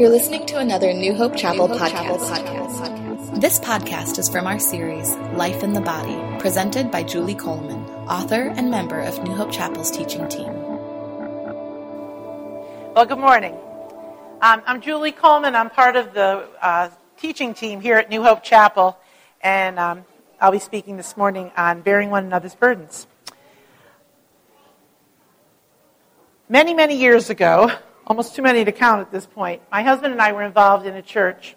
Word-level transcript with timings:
You're 0.00 0.08
listening 0.08 0.46
to 0.46 0.56
another 0.56 0.94
New 0.94 1.12
Hope 1.12 1.36
Chapel, 1.36 1.68
New 1.68 1.76
Hope 1.76 1.90
podcast. 1.90 1.90
Chapel 1.90 2.16
podcast. 2.16 3.38
This 3.38 3.60
podcast 3.60 4.18
is 4.18 4.30
from 4.30 4.46
our 4.46 4.58
series, 4.58 5.10
Life 5.34 5.62
in 5.62 5.74
the 5.74 5.82
Body, 5.82 6.18
presented 6.40 6.90
by 6.90 7.02
Julie 7.02 7.34
Coleman, 7.34 7.84
author 8.08 8.48
and 8.48 8.70
member 8.70 8.98
of 8.98 9.22
New 9.22 9.34
Hope 9.34 9.52
Chapel's 9.52 9.90
teaching 9.90 10.26
team. 10.30 10.50
Well, 12.94 13.04
good 13.04 13.18
morning. 13.18 13.52
Um, 14.40 14.62
I'm 14.66 14.80
Julie 14.80 15.12
Coleman. 15.12 15.54
I'm 15.54 15.68
part 15.68 15.96
of 15.96 16.14
the 16.14 16.48
uh, 16.62 16.88
teaching 17.18 17.52
team 17.52 17.82
here 17.82 17.98
at 17.98 18.08
New 18.08 18.22
Hope 18.22 18.42
Chapel, 18.42 18.96
and 19.42 19.78
um, 19.78 20.06
I'll 20.40 20.50
be 20.50 20.60
speaking 20.60 20.96
this 20.96 21.14
morning 21.14 21.52
on 21.58 21.82
bearing 21.82 22.08
one 22.08 22.24
another's 22.24 22.54
burdens. 22.54 23.06
Many, 26.48 26.72
many 26.72 26.96
years 26.96 27.28
ago, 27.28 27.70
almost 28.06 28.34
too 28.34 28.42
many 28.42 28.64
to 28.64 28.72
count 28.72 29.00
at 29.00 29.10
this 29.10 29.26
point. 29.26 29.62
My 29.70 29.82
husband 29.82 30.12
and 30.12 30.20
I 30.20 30.32
were 30.32 30.42
involved 30.42 30.86
in 30.86 30.94
a 30.94 31.02
church 31.02 31.56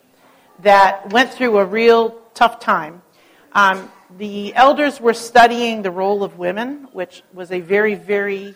that 0.59 1.11
went 1.11 1.34
through 1.34 1.57
a 1.57 1.65
real 1.65 2.21
tough 2.34 2.59
time. 2.59 3.01
Um, 3.53 3.91
the 4.17 4.53
elders 4.55 5.01
were 5.01 5.13
studying 5.13 5.81
the 5.81 5.91
role 5.91 6.23
of 6.23 6.37
women, 6.37 6.87
which 6.91 7.23
was 7.34 7.51
a 7.51 7.59
very, 7.59 7.95
very 7.95 8.55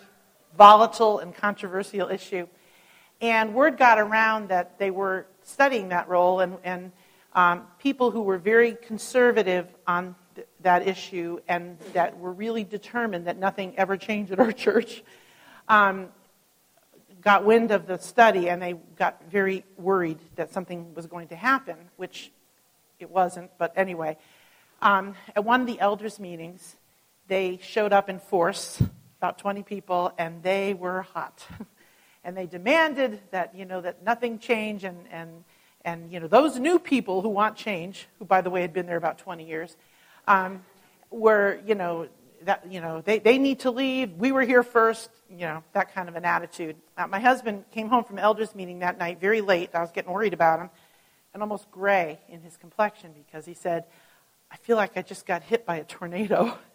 volatile 0.58 1.20
and 1.20 1.34
controversial 1.34 2.09
issue. 2.09 2.48
And 3.22 3.54
word 3.54 3.78
got 3.78 3.98
around 3.98 4.50
that 4.50 4.78
they 4.78 4.92
were 4.92 5.26
studying 5.44 5.90
that 5.90 6.08
role, 6.08 6.42
and, 6.42 6.58
and 6.64 6.92
um, 7.34 7.64
people 7.80 8.12
who 8.12 8.22
were 8.22 8.38
very 8.38 8.76
conservative 8.76 9.67
on 9.88 10.16
th- 10.36 10.48
that 10.62 10.88
issue 10.88 11.40
and 11.48 11.80
that 11.94 12.17
were 12.20 12.31
really 12.31 12.64
determined 12.64 13.26
that 13.28 13.38
nothing 13.38 13.73
ever 13.78 13.98
changed 13.98 14.31
at 14.31 14.40
our 14.40 14.52
church 14.66 15.04
um, 15.67 16.09
got 17.27 17.44
wind 17.44 17.72
of 17.72 17.88
the 17.88 17.98
study 17.98 18.50
and 18.50 18.61
they 18.61 18.73
got 18.97 19.22
very 19.30 19.66
worried 19.75 20.17
that 20.38 20.53
something 20.53 20.94
was 20.94 21.08
going 21.08 21.28
to 21.28 21.36
happen, 21.36 21.75
which 21.97 22.31
it 23.00 23.09
wasn't, 23.09 23.52
but 23.58 23.73
anyway. 23.75 24.16
Um, 24.81 25.14
at 25.36 25.44
one 25.44 25.59
of 25.59 25.67
the 25.67 25.78
elders' 25.78 26.22
meetings, 26.22 26.78
they 27.28 27.59
showed 27.61 27.92
up 27.92 28.08
in 28.08 28.19
force, 28.19 28.81
about 29.17 29.39
20 29.39 29.61
people, 29.64 30.14
and 30.17 30.42
they 30.42 30.73
were 30.73 31.02
hot. 31.02 31.45
and 32.23 32.38
they 32.38 32.45
demanded 32.45 33.19
that, 33.31 33.53
you 33.53 33.66
know, 33.66 33.81
that 33.81 34.06
nothing 34.06 34.39
change 34.39 34.86
and, 34.86 34.97
and, 35.12 35.44
and, 35.84 36.09
you 36.09 36.22
know, 36.22 36.28
those 36.28 36.58
new 36.58 36.80
people 36.80 37.22
who 37.22 37.28
want 37.28 37.58
change, 37.58 38.08
who, 38.19 38.25
by 38.25 38.39
the 38.39 38.50
way, 38.50 38.62
had 38.62 38.72
been 38.72 38.86
there 38.86 38.95
about 38.95 39.17
20 39.17 39.45
years, 39.45 39.75
um, 40.30 40.64
were, 41.12 41.59
you 41.66 41.75
know, 41.75 42.08
that, 42.44 42.72
you 42.72 42.82
know, 42.82 43.02
they, 43.02 43.20
they 43.20 43.38
need 43.38 43.60
to 43.62 43.72
leave. 43.72 44.14
We 44.14 44.32
were 44.32 44.44
here 44.44 44.64
first, 44.64 45.10
you 45.30 45.40
know, 45.40 45.64
that 45.74 45.94
kind 45.94 46.10
of 46.10 46.16
an 46.16 46.26
attitude. 46.26 46.76
Uh, 46.98 47.08
my 47.08 47.20
husband 47.20 47.66
came 47.72 47.90
home 47.90 48.04
from 48.04 48.20
elders 48.20 48.56
meeting 48.56 48.80
that 48.80 48.98
night 48.98 49.20
very 49.20 49.42
late. 49.42 49.72
I 49.74 49.82
was 49.82 49.92
getting 49.92 50.12
worried 50.12 50.34
about 50.34 50.60
him 50.60 50.70
and 51.34 51.44
almost 51.44 51.70
gray 51.72 52.20
in 52.30 52.42
his 52.42 52.58
complexion 52.58 53.14
because 53.14 53.46
he 53.46 53.54
said, 53.54 53.86
I 54.52 54.58
feel 54.58 54.78
like 54.78 54.98
I 54.98 55.02
just 55.02 55.26
got 55.26 55.44
hit 55.44 55.66
by 55.66 55.78
a 55.78 55.84
tornado. 55.84 56.58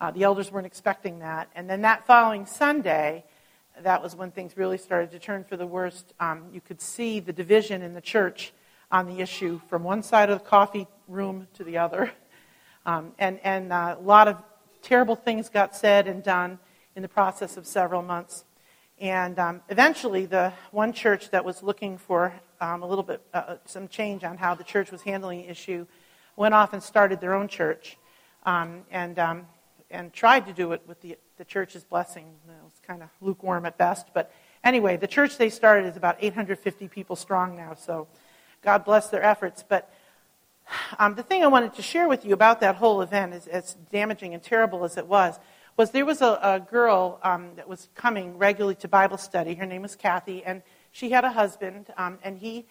Uh, 0.00 0.10
the 0.10 0.24
elders 0.24 0.50
weren't 0.50 0.66
expecting 0.66 1.20
that. 1.20 1.48
And 1.54 1.70
then 1.70 1.82
that 1.82 2.04
following 2.04 2.46
Sunday, 2.46 3.24
that 3.82 4.02
was 4.02 4.14
when 4.14 4.32
things 4.32 4.56
really 4.56 4.76
started 4.76 5.12
to 5.12 5.20
turn 5.20 5.44
for 5.44 5.56
the 5.56 5.66
worst. 5.66 6.12
Um, 6.18 6.46
you 6.52 6.60
could 6.60 6.80
see 6.80 7.20
the 7.20 7.32
division 7.32 7.80
in 7.80 7.94
the 7.94 8.00
church 8.00 8.52
on 8.90 9.06
the 9.06 9.20
issue 9.20 9.60
from 9.68 9.84
one 9.84 10.02
side 10.02 10.30
of 10.30 10.40
the 10.40 10.44
coffee 10.44 10.88
room 11.08 11.46
to 11.54 11.64
the 11.64 11.78
other. 11.78 12.10
Um, 12.86 13.12
and 13.18 13.40
and 13.42 13.72
uh, 13.72 13.96
a 13.98 14.02
lot 14.02 14.28
of 14.28 14.36
terrible 14.84 15.16
things 15.16 15.48
got 15.48 15.74
said 15.74 16.06
and 16.06 16.22
done 16.22 16.58
in 16.94 17.02
the 17.02 17.08
process 17.08 17.56
of 17.56 17.66
several 17.66 18.02
months. 18.02 18.44
And 19.00 19.38
um, 19.38 19.62
eventually, 19.68 20.26
the 20.26 20.52
one 20.70 20.92
church 20.92 21.30
that 21.30 21.44
was 21.44 21.62
looking 21.62 21.98
for 21.98 22.32
um, 22.60 22.82
a 22.82 22.86
little 22.86 23.02
bit, 23.02 23.20
uh, 23.32 23.56
some 23.64 23.88
change 23.88 24.22
on 24.22 24.36
how 24.36 24.54
the 24.54 24.62
church 24.62 24.92
was 24.92 25.02
handling 25.02 25.40
the 25.40 25.48
issue 25.48 25.86
went 26.36 26.54
off 26.54 26.72
and 26.72 26.82
started 26.82 27.20
their 27.20 27.34
own 27.34 27.48
church 27.48 27.96
um, 28.44 28.82
and, 28.90 29.18
um, 29.18 29.46
and 29.90 30.12
tried 30.12 30.46
to 30.46 30.52
do 30.52 30.72
it 30.72 30.82
with 30.86 31.00
the, 31.00 31.16
the 31.38 31.44
church's 31.44 31.82
blessing. 31.82 32.26
It 32.46 32.62
was 32.62 32.80
kind 32.86 33.02
of 33.02 33.08
lukewarm 33.20 33.66
at 33.66 33.78
best. 33.78 34.08
But 34.12 34.32
anyway, 34.62 34.96
the 34.96 35.06
church 35.06 35.38
they 35.38 35.48
started 35.48 35.86
is 35.86 35.96
about 35.96 36.18
850 36.20 36.88
people 36.88 37.16
strong 37.16 37.56
now, 37.56 37.74
so 37.74 38.06
God 38.62 38.84
bless 38.84 39.08
their 39.08 39.22
efforts. 39.22 39.64
But 39.66 39.92
um, 40.98 41.14
the 41.14 41.22
thing 41.22 41.42
I 41.42 41.46
wanted 41.48 41.74
to 41.74 41.82
share 41.82 42.08
with 42.08 42.24
you 42.24 42.34
about 42.34 42.60
that 42.60 42.76
whole 42.76 43.02
event, 43.02 43.32
as, 43.32 43.46
as 43.46 43.74
damaging 43.90 44.34
and 44.34 44.42
terrible 44.42 44.84
as 44.84 44.96
it 44.96 45.06
was, 45.06 45.38
was 45.76 45.90
there 45.90 46.06
was 46.06 46.22
a, 46.22 46.38
a 46.42 46.60
girl 46.60 47.18
um, 47.22 47.50
that 47.56 47.68
was 47.68 47.88
coming 47.94 48.38
regularly 48.38 48.76
to 48.76 48.88
Bible 48.88 49.18
study. 49.18 49.54
Her 49.54 49.66
name 49.66 49.82
was 49.82 49.96
Kathy, 49.96 50.44
and 50.44 50.62
she 50.92 51.10
had 51.10 51.24
a 51.24 51.32
husband, 51.32 51.86
um, 51.96 52.18
and 52.22 52.38
he 52.38 52.66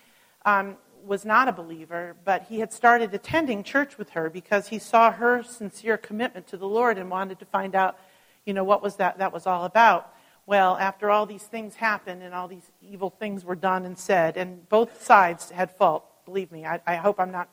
um, 0.46 0.78
was 1.06 1.26
not 1.26 1.48
a 1.48 1.52
believer, 1.52 2.16
but 2.24 2.44
he 2.44 2.59
had 2.59 2.72
started 2.72 3.14
attending 3.14 3.64
church 3.64 3.98
with 3.98 4.12
her 4.12 4.30
because 4.30 4.68
he 4.70 4.80
saw 4.80 5.12
her 5.12 5.44
sincere 5.44 5.98
commitment 5.98 6.48
to 6.48 6.58
the 6.58 6.68
Lord 6.68 6.98
and 6.98 7.09
wanted 7.09 7.40
to 7.40 7.46
find 7.46 7.76
out, 7.76 7.98
you 8.46 8.53
know, 8.53 8.64
what 8.64 8.82
was 8.82 8.96
that 8.98 9.18
that 9.18 9.34
was 9.34 9.46
all 9.46 9.66
about. 9.66 10.14
Well, 10.46 10.78
after 10.78 11.09
all 11.09 11.26
these 11.26 11.44
things 11.44 11.76
happened 11.76 12.24
and 12.24 12.34
all 12.34 12.48
these 12.48 12.70
evil 12.82 13.09
things 13.09 13.46
were 13.46 13.56
done 13.56 13.86
and 13.86 13.98
said, 13.98 14.38
and 14.38 14.68
both 14.70 15.03
sides 15.03 15.52
had 15.52 15.72
fault. 15.72 16.06
Believe 16.26 16.52
me, 16.52 16.66
I, 16.66 16.82
I 16.86 16.96
hope 16.96 17.20
I'm 17.20 17.32
not 17.32 17.50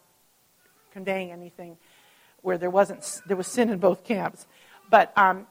conveying 0.92 1.30
anything 1.30 1.76
where 2.42 2.58
there 2.58 2.70
wasn't 2.70 3.20
there 3.26 3.36
was 3.36 3.46
sin 3.46 3.70
in 3.70 3.78
both 3.78 4.04
camps. 4.04 4.46
But 4.88 5.16
um, 5.16 5.46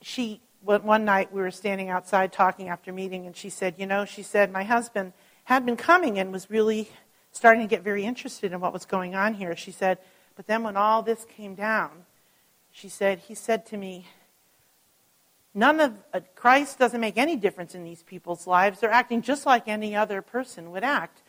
she 0.00 0.40
one 0.62 1.04
night 1.04 1.32
we 1.32 1.40
were 1.40 1.50
standing 1.50 1.88
outside 1.88 2.32
talking 2.32 2.68
after 2.68 2.92
meeting, 2.92 3.26
and 3.26 3.36
she 3.36 3.50
said, 3.50 3.74
"You 3.78 3.86
know," 3.86 4.04
she 4.04 4.22
said, 4.22 4.52
"my 4.52 4.64
husband 4.64 5.12
had 5.44 5.64
been 5.64 5.76
coming 5.76 6.18
and 6.18 6.32
was 6.32 6.50
really 6.50 6.90
starting 7.32 7.62
to 7.62 7.68
get 7.68 7.82
very 7.82 8.04
interested 8.04 8.52
in 8.52 8.60
what 8.60 8.72
was 8.72 8.84
going 8.84 9.14
on 9.14 9.34
here." 9.34 9.56
She 9.56 9.70
said, 9.70 9.98
"But 10.36 10.46
then 10.46 10.62
when 10.62 10.76
all 10.76 11.02
this 11.02 11.24
came 11.24 11.54
down, 11.54 12.06
she 12.72 12.88
said 12.88 13.20
he 13.20 13.34
said 13.34 13.66
to 13.66 13.76
me." 13.76 14.06
None 15.54 15.80
of 15.80 15.94
uh, 16.12 16.20
Christ 16.36 16.78
doesn't 16.78 17.00
make 17.00 17.16
any 17.16 17.34
difference 17.34 17.74
in 17.74 17.82
these 17.82 18.02
people's 18.02 18.46
lives. 18.46 18.80
They're 18.80 18.90
acting 18.90 19.22
just 19.22 19.46
like 19.46 19.66
any 19.66 19.96
other 19.96 20.22
person 20.22 20.70
would 20.70 20.84
act. 20.84 21.22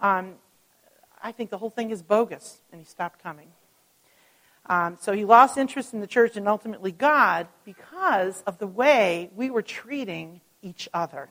Um, 0.00 0.36
I 1.22 1.32
think 1.32 1.50
the 1.50 1.58
whole 1.58 1.70
thing 1.70 1.90
is 1.90 2.02
bogus. 2.02 2.58
And 2.72 2.80
he 2.80 2.86
stopped 2.86 3.22
coming. 3.22 3.48
Um, 4.68 4.96
so 5.00 5.12
he 5.12 5.24
lost 5.24 5.56
interest 5.56 5.94
in 5.94 6.00
the 6.00 6.06
church 6.06 6.36
and 6.36 6.48
ultimately 6.48 6.92
God 6.92 7.46
because 7.64 8.42
of 8.42 8.58
the 8.58 8.66
way 8.66 9.30
we 9.36 9.48
were 9.48 9.62
treating 9.62 10.40
each 10.62 10.88
other. 10.92 11.28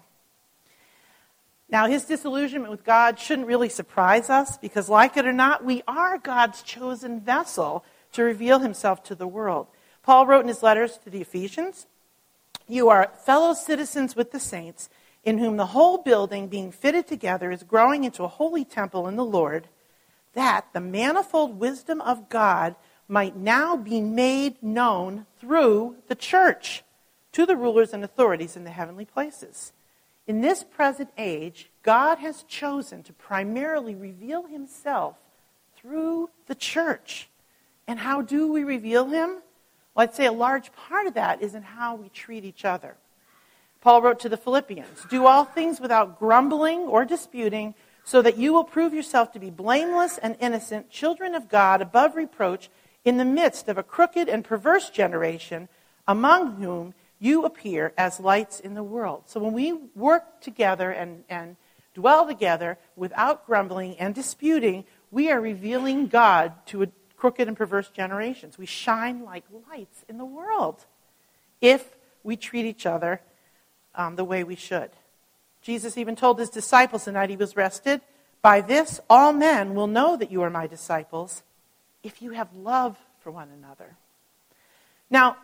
Now, 1.67 1.87
his 1.87 2.05
disillusionment 2.05 2.71
with 2.71 2.83
God 2.83 3.19
shouldn't 3.19 3.47
really 3.47 3.69
surprise 3.69 4.29
us 4.29 4.57
because, 4.57 4.87
like 4.87 5.17
it 5.17 5.25
or 5.25 5.33
not, 5.33 5.65
we 5.65 5.81
are 5.87 6.17
God's 6.17 6.61
chosen 6.61 7.19
vessel 7.19 7.83
to 8.13 8.23
reveal 8.23 8.59
himself 8.59 9.03
to 9.03 9.15
the 9.15 9.27
world. 9.27 9.67
Paul 10.03 10.27
wrote 10.27 10.41
in 10.41 10.47
his 10.47 10.61
letters 10.61 10.97
to 10.99 11.09
the 11.09 11.21
Ephesians 11.21 11.87
You 12.67 12.89
are 12.89 13.11
fellow 13.25 13.53
citizens 13.53 14.15
with 14.15 14.31
the 14.31 14.39
saints, 14.39 14.89
in 15.23 15.39
whom 15.39 15.57
the 15.57 15.65
whole 15.67 15.97
building, 15.97 16.47
being 16.47 16.71
fitted 16.71 17.07
together, 17.07 17.49
is 17.49 17.63
growing 17.63 18.03
into 18.03 18.23
a 18.23 18.29
holy 18.29 18.63
temple 18.63 19.07
in 19.07 19.15
the 19.15 19.25
Lord 19.25 19.67
that 20.35 20.67
the 20.73 20.79
manifold 20.79 21.59
wisdom 21.59 21.99
of 22.01 22.29
God 22.29 22.75
might 23.07 23.35
now 23.35 23.75
be 23.75 24.01
made 24.01 24.61
known 24.61 25.25
through 25.39 25.97
the 26.07 26.15
church 26.15 26.83
to 27.31 27.45
the 27.45 27.55
rulers 27.55 27.93
and 27.93 28.03
authorities 28.03 28.55
in 28.55 28.63
the 28.63 28.69
heavenly 28.69 29.05
places. 29.05 29.73
In 30.27 30.41
this 30.41 30.63
present 30.63 31.09
age, 31.17 31.69
God 31.83 32.17
has 32.19 32.43
chosen 32.43 33.03
to 33.03 33.13
primarily 33.13 33.93
reveal 33.93 34.45
himself 34.45 35.17
through 35.75 36.29
the 36.47 36.55
church. 36.55 37.29
And 37.87 37.99
how 37.99 38.21
do 38.21 38.51
we 38.51 38.63
reveal 38.63 39.05
him? 39.05 39.41
Well, 39.93 40.03
I'd 40.03 40.15
say 40.15 40.25
a 40.25 40.31
large 40.31 40.71
part 40.73 41.07
of 41.07 41.13
that 41.13 41.41
is 41.41 41.53
in 41.53 41.61
how 41.61 41.95
we 41.95 42.09
treat 42.09 42.43
each 42.43 42.65
other. 42.65 42.95
Paul 43.81 44.01
wrote 44.01 44.19
to 44.21 44.29
the 44.29 44.37
Philippians 44.37 45.05
Do 45.11 45.27
all 45.27 45.45
things 45.45 45.79
without 45.79 46.17
grumbling 46.17 46.79
or 46.81 47.05
disputing 47.05 47.75
so 48.05 48.21
that 48.21 48.37
you 48.37 48.53
will 48.53 48.63
prove 48.63 48.93
yourself 48.93 49.33
to 49.33 49.39
be 49.39 49.49
blameless 49.49 50.19
and 50.19 50.37
innocent, 50.39 50.89
children 50.91 51.35
of 51.35 51.49
God, 51.49 51.81
above 51.81 52.15
reproach, 52.15 52.69
in 53.03 53.17
the 53.17 53.25
midst 53.25 53.67
of 53.67 53.77
a 53.77 53.83
crooked 53.83 54.29
and 54.29 54.45
perverse 54.45 54.89
generation, 54.89 55.67
among 56.07 56.55
whom 56.55 56.93
you 57.19 57.45
appear 57.45 57.93
as 57.97 58.19
lights 58.19 58.59
in 58.59 58.75
the 58.75 58.83
world. 58.83 59.23
So 59.25 59.39
when 59.39 59.53
we 59.53 59.73
work 59.95 60.39
together 60.41 60.91
and, 60.91 61.23
and 61.29 61.55
dwell 61.95 62.27
together 62.27 62.77
without 62.95 63.47
grumbling 63.47 63.97
and 63.97 64.13
disputing, 64.13 64.85
we 65.09 65.31
are 65.31 65.41
revealing 65.41 66.07
God 66.07 66.53
to 66.67 66.83
a 66.83 66.87
crooked 67.17 67.47
and 67.47 67.57
perverse 67.57 67.89
generations. 67.89 68.57
We 68.57 68.67
shine 68.67 69.23
like 69.23 69.45
lights 69.71 70.05
in 70.07 70.17
the 70.17 70.25
world 70.25 70.85
if 71.61 71.95
we 72.23 72.35
treat 72.35 72.65
each 72.65 72.85
other 72.85 73.21
um, 73.95 74.15
the 74.15 74.25
way 74.25 74.43
we 74.43 74.55
should. 74.55 74.91
Jesus 75.65 75.97
even 75.97 76.15
told 76.15 76.37
his 76.37 76.49
disciples 76.49 77.05
the 77.05 77.11
night 77.11 77.31
he 77.31 77.35
was 77.35 77.55
arrested, 77.55 78.01
By 78.43 78.61
this 78.61 78.99
all 79.09 79.33
men 79.33 79.73
will 79.73 79.87
know 79.87 80.15
that 80.15 80.31
you 80.31 80.43
are 80.43 80.49
my 80.49 80.67
disciples 80.67 81.41
if 82.03 82.21
you 82.21 82.31
have 82.31 82.53
love 82.55 82.97
for 83.21 83.31
one 83.31 83.49
another. 83.49 83.95
Now, 85.09 85.37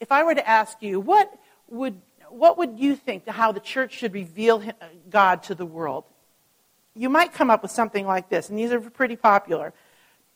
if 0.00 0.10
I 0.10 0.24
were 0.24 0.34
to 0.34 0.48
ask 0.48 0.80
you, 0.80 0.98
what 0.98 1.30
would, 1.68 2.00
what 2.30 2.56
would 2.56 2.78
you 2.78 2.96
think 2.96 3.26
to 3.26 3.32
how 3.32 3.52
the 3.52 3.60
church 3.60 3.92
should 3.92 4.14
reveal 4.14 4.62
God 5.10 5.42
to 5.44 5.54
the 5.54 5.66
world? 5.66 6.04
you 6.94 7.08
might 7.08 7.32
come 7.32 7.50
up 7.50 7.62
with 7.62 7.70
something 7.70 8.06
like 8.06 8.28
this, 8.28 8.48
and 8.48 8.58
these 8.58 8.72
are 8.72 8.80
pretty 8.80 9.16
popular. 9.16 9.72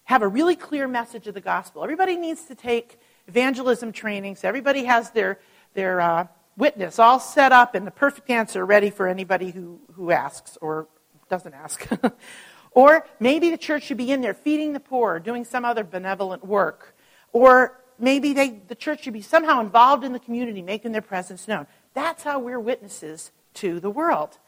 Have 0.05 0.23
a 0.23 0.29
really 0.29 0.57
clear 0.57 0.87
message 0.87 1.27
of 1.27 1.35
the 1.35 1.41
gospel. 1.41 1.83
Everybody 1.83 2.17
needs 2.17 2.45
to 2.45 2.55
take 2.55 2.99
evangelism 3.27 3.93
training, 3.93 4.37
so 4.37 4.49
everybody 4.49 4.85
has 4.85 5.11
their, 5.11 5.39
their 5.75 6.01
uh, 6.01 6.27
witness 6.56 6.99
all 6.99 7.19
set 7.21 7.53
up 7.53 7.75
and 7.75 7.87
the 7.87 7.91
perfect 7.91 8.31
answer 8.31 8.65
ready 8.65 8.91
for 8.91 9.09
anybody 9.09 9.51
who, 9.51 9.81
who 9.95 10.11
asks 10.11 10.56
or 10.61 10.89
doesn't 11.29 11.55
ask. 11.55 11.87
or 12.71 13.06
maybe 13.21 13.51
the 13.51 13.59
church 13.59 13.85
should 13.85 13.97
be 13.97 14.12
in 14.12 14.21
there 14.21 14.35
feeding 14.35 14.73
the 14.73 14.81
poor, 14.81 15.19
doing 15.19 15.45
some 15.45 15.65
other 15.65 15.85
benevolent 15.85 16.45
work. 16.45 16.95
Or 17.33 17.81
maybe 17.99 18.33
they, 18.33 18.61
the 18.69 18.75
church 18.75 19.05
should 19.05 19.12
be 19.12 19.23
somehow 19.23 19.61
involved 19.61 20.05
in 20.05 20.12
the 20.12 20.19
community, 20.19 20.62
making 20.62 20.93
their 20.93 21.03
presence 21.03 21.49
known. 21.49 21.67
That's 21.95 22.23
how 22.23 22.39
we're 22.39 22.61
witnesses 22.61 23.33
to 23.55 23.81
the 23.81 23.91
world. 23.91 24.39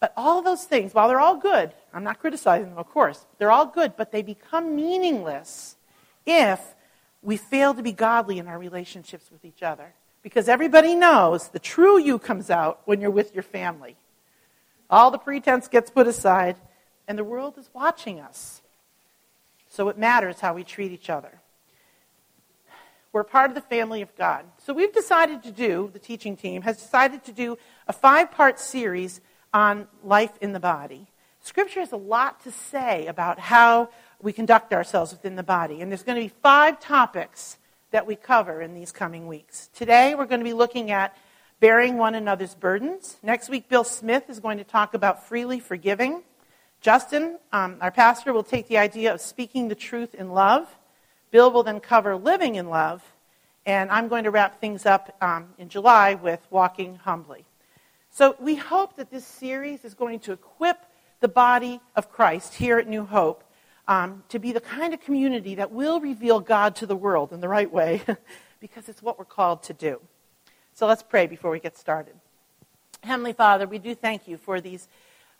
But 0.00 0.14
all 0.16 0.40
those 0.40 0.64
things, 0.64 0.94
while 0.94 1.08
they're 1.08 1.20
all 1.20 1.36
good, 1.36 1.72
I'm 1.92 2.04
not 2.04 2.20
criticizing 2.20 2.70
them, 2.70 2.78
of 2.78 2.88
course, 2.88 3.26
they're 3.38 3.50
all 3.50 3.66
good, 3.66 3.96
but 3.96 4.12
they 4.12 4.22
become 4.22 4.74
meaningless 4.74 5.76
if 6.24 6.74
we 7.22 7.36
fail 7.36 7.74
to 7.74 7.82
be 7.82 7.92
godly 7.92 8.38
in 8.38 8.48
our 8.48 8.58
relationships 8.58 9.30
with 9.30 9.44
each 9.44 9.62
other. 9.62 9.94
Because 10.22 10.48
everybody 10.48 10.94
knows 10.94 11.48
the 11.48 11.58
true 11.58 11.98
you 11.98 12.18
comes 12.18 12.50
out 12.50 12.80
when 12.84 13.00
you're 13.00 13.10
with 13.10 13.34
your 13.34 13.42
family. 13.42 13.96
All 14.90 15.10
the 15.10 15.18
pretense 15.18 15.68
gets 15.68 15.90
put 15.90 16.06
aside, 16.06 16.56
and 17.08 17.18
the 17.18 17.24
world 17.24 17.56
is 17.56 17.70
watching 17.72 18.20
us. 18.20 18.60
So 19.68 19.88
it 19.88 19.96
matters 19.96 20.40
how 20.40 20.54
we 20.54 20.64
treat 20.64 20.92
each 20.92 21.08
other. 21.08 21.40
We're 23.12 23.24
part 23.24 23.50
of 23.50 23.54
the 23.54 23.60
family 23.60 24.02
of 24.02 24.14
God. 24.16 24.44
So 24.58 24.72
we've 24.72 24.92
decided 24.92 25.42
to 25.44 25.50
do, 25.50 25.90
the 25.92 25.98
teaching 25.98 26.36
team 26.36 26.62
has 26.62 26.76
decided 26.76 27.24
to 27.24 27.32
do 27.32 27.56
a 27.88 27.92
five 27.92 28.30
part 28.30 28.60
series 28.60 29.20
on 29.52 29.88
life 30.04 30.32
in 30.40 30.52
the 30.52 30.60
body. 30.60 31.08
Scripture 31.40 31.80
has 31.80 31.92
a 31.92 31.96
lot 31.96 32.42
to 32.44 32.52
say 32.52 33.06
about 33.06 33.38
how 33.38 33.88
we 34.20 34.32
conduct 34.32 34.72
ourselves 34.72 35.12
within 35.12 35.36
the 35.36 35.42
body. 35.42 35.80
And 35.80 35.90
there's 35.90 36.02
going 36.02 36.16
to 36.16 36.24
be 36.24 36.34
five 36.42 36.78
topics 36.78 37.58
that 37.90 38.06
we 38.06 38.16
cover 38.16 38.62
in 38.62 38.74
these 38.74 38.92
coming 38.92 39.26
weeks. 39.26 39.68
Today, 39.74 40.14
we're 40.14 40.26
going 40.26 40.40
to 40.40 40.44
be 40.44 40.52
looking 40.52 40.90
at 40.90 41.16
bearing 41.58 41.98
one 41.98 42.14
another's 42.14 42.54
burdens. 42.54 43.16
Next 43.22 43.48
week, 43.48 43.68
Bill 43.68 43.84
Smith 43.84 44.30
is 44.30 44.40
going 44.40 44.58
to 44.58 44.64
talk 44.64 44.94
about 44.94 45.26
freely 45.26 45.60
forgiving. 45.60 46.22
Justin, 46.80 47.38
um, 47.52 47.76
our 47.80 47.90
pastor, 47.90 48.32
will 48.32 48.42
take 48.42 48.68
the 48.68 48.78
idea 48.78 49.12
of 49.12 49.20
speaking 49.20 49.68
the 49.68 49.74
truth 49.74 50.14
in 50.14 50.30
love. 50.30 50.68
Bill 51.30 51.50
will 51.50 51.62
then 51.62 51.80
cover 51.80 52.16
living 52.16 52.54
in 52.54 52.68
love. 52.68 53.02
And 53.66 53.90
I'm 53.90 54.08
going 54.08 54.24
to 54.24 54.30
wrap 54.30 54.60
things 54.60 54.86
up 54.86 55.14
um, 55.20 55.48
in 55.58 55.68
July 55.68 56.14
with 56.14 56.40
walking 56.50 56.96
humbly. 56.96 57.44
So 58.10 58.34
we 58.40 58.56
hope 58.56 58.96
that 58.96 59.10
this 59.10 59.26
series 59.26 59.84
is 59.84 59.94
going 59.94 60.20
to 60.20 60.32
equip 60.32 60.78
the 61.20 61.28
body 61.28 61.80
of 61.94 62.10
Christ 62.10 62.54
here 62.54 62.78
at 62.78 62.88
New 62.88 63.04
Hope 63.04 63.44
um, 63.90 64.22
to 64.28 64.38
be 64.38 64.52
the 64.52 64.60
kind 64.60 64.94
of 64.94 65.00
community 65.00 65.56
that 65.56 65.72
will 65.72 66.00
reveal 66.00 66.38
God 66.38 66.76
to 66.76 66.86
the 66.86 66.94
world 66.94 67.32
in 67.32 67.40
the 67.40 67.48
right 67.48 67.70
way, 67.70 68.00
because 68.60 68.88
it's 68.88 69.02
what 69.02 69.18
we're 69.18 69.24
called 69.24 69.64
to 69.64 69.72
do. 69.72 70.00
So 70.72 70.86
let's 70.86 71.02
pray 71.02 71.26
before 71.26 71.50
we 71.50 71.58
get 71.58 71.76
started. 71.76 72.14
Heavenly 73.02 73.32
Father, 73.32 73.66
we 73.66 73.80
do 73.80 73.96
thank 73.96 74.28
you 74.28 74.36
for 74.36 74.60
these 74.60 74.86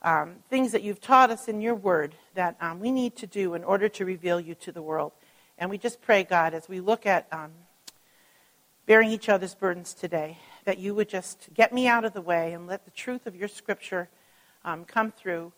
um, 0.02 0.34
things 0.48 0.72
that 0.72 0.82
you've 0.82 1.00
taught 1.00 1.30
us 1.30 1.46
in 1.46 1.60
your 1.60 1.76
word 1.76 2.16
that 2.34 2.56
um, 2.60 2.80
we 2.80 2.90
need 2.90 3.14
to 3.16 3.26
do 3.28 3.54
in 3.54 3.62
order 3.62 3.88
to 3.88 4.04
reveal 4.04 4.40
you 4.40 4.56
to 4.56 4.72
the 4.72 4.82
world. 4.82 5.12
And 5.56 5.70
we 5.70 5.78
just 5.78 6.02
pray, 6.02 6.24
God, 6.24 6.52
as 6.52 6.68
we 6.68 6.80
look 6.80 7.06
at 7.06 7.28
um, 7.30 7.52
bearing 8.84 9.12
each 9.12 9.28
other's 9.28 9.54
burdens 9.54 9.94
today, 9.94 10.38
that 10.64 10.78
you 10.78 10.92
would 10.96 11.08
just 11.08 11.50
get 11.54 11.72
me 11.72 11.86
out 11.86 12.04
of 12.04 12.14
the 12.14 12.20
way 12.20 12.52
and 12.52 12.66
let 12.66 12.84
the 12.84 12.90
truth 12.90 13.28
of 13.28 13.36
your 13.36 13.46
scripture 13.46 14.08
um, 14.64 14.84
come 14.84 15.12
through. 15.12 15.52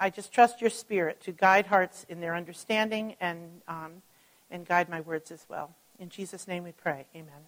I 0.00 0.10
just 0.10 0.32
trust 0.32 0.60
your 0.60 0.70
spirit 0.70 1.20
to 1.22 1.32
guide 1.32 1.66
hearts 1.66 2.06
in 2.08 2.20
their 2.20 2.34
understanding 2.34 3.16
and, 3.20 3.62
um, 3.66 4.02
and 4.50 4.66
guide 4.66 4.88
my 4.88 5.00
words 5.00 5.30
as 5.30 5.44
well. 5.48 5.74
In 5.98 6.08
Jesus' 6.08 6.46
name 6.46 6.64
we 6.64 6.72
pray. 6.72 7.06
Amen. 7.14 7.46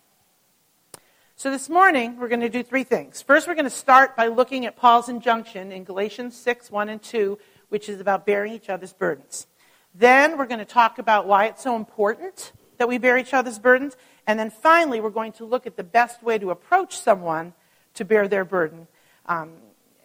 So 1.36 1.50
this 1.50 1.68
morning, 1.68 2.18
we're 2.18 2.28
going 2.28 2.40
to 2.40 2.50
do 2.50 2.62
three 2.62 2.84
things. 2.84 3.22
First, 3.22 3.48
we're 3.48 3.54
going 3.54 3.64
to 3.64 3.70
start 3.70 4.16
by 4.16 4.26
looking 4.26 4.66
at 4.66 4.76
Paul's 4.76 5.08
injunction 5.08 5.72
in 5.72 5.84
Galatians 5.84 6.36
6 6.36 6.70
1 6.70 6.88
and 6.88 7.02
2, 7.02 7.38
which 7.70 7.88
is 7.88 8.00
about 8.00 8.26
bearing 8.26 8.52
each 8.52 8.68
other's 8.68 8.92
burdens. 8.92 9.46
Then, 9.94 10.36
we're 10.36 10.46
going 10.46 10.58
to 10.58 10.66
talk 10.66 10.98
about 10.98 11.26
why 11.26 11.46
it's 11.46 11.62
so 11.62 11.76
important 11.76 12.52
that 12.76 12.88
we 12.88 12.98
bear 12.98 13.16
each 13.16 13.32
other's 13.32 13.58
burdens. 13.58 13.96
And 14.26 14.38
then 14.38 14.50
finally, 14.50 15.00
we're 15.00 15.10
going 15.10 15.32
to 15.32 15.44
look 15.44 15.66
at 15.66 15.76
the 15.76 15.84
best 15.84 16.22
way 16.22 16.38
to 16.38 16.50
approach 16.50 16.98
someone 16.98 17.54
to 17.94 18.04
bear 18.04 18.28
their 18.28 18.44
burden 18.44 18.86
um, 19.26 19.52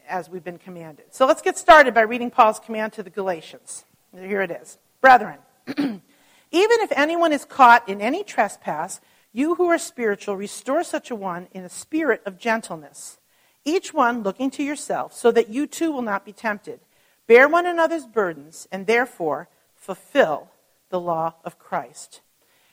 as 0.08 0.30
we've 0.30 0.44
been 0.44 0.58
commanded. 0.58 1.06
So 1.12 1.26
let's 1.26 1.42
get 1.42 1.58
started 1.58 1.94
by 1.94 2.02
reading 2.02 2.32
Paul's 2.32 2.60
command 2.60 2.94
to 2.94 3.04
the 3.04 3.10
Galatians. 3.10 3.86
Here 4.14 4.42
it 4.42 4.52
is 4.52 4.78
Brethren, 5.02 5.38
even 5.68 6.02
if 6.52 6.92
anyone 6.94 7.34
is 7.34 7.46
caught 7.46 7.88
in 7.88 8.02
any 8.02 8.24
trespass, 8.24 9.02
you 9.34 9.56
who 9.56 9.68
are 9.68 9.78
spiritual, 9.78 10.38
restore 10.38 10.84
such 10.84 11.12
a 11.12 11.16
one 11.16 11.48
in 11.52 11.64
a 11.64 11.70
spirit 11.70 12.22
of 12.26 12.38
gentleness, 12.38 13.20
each 13.66 13.94
one 13.94 14.24
looking 14.24 14.50
to 14.52 14.64
yourself, 14.64 15.14
so 15.14 15.32
that 15.32 15.50
you 15.50 15.68
too 15.68 15.92
will 15.92 16.02
not 16.02 16.26
be 16.26 16.32
tempted. 16.32 16.80
Bear 17.28 17.48
one 17.48 17.66
another's 17.66 18.06
burdens, 18.06 18.68
and 18.72 18.88
therefore 18.88 19.50
fulfill 19.76 20.50
the 20.90 21.00
law 21.00 21.36
of 21.44 21.60
Christ. 21.60 22.22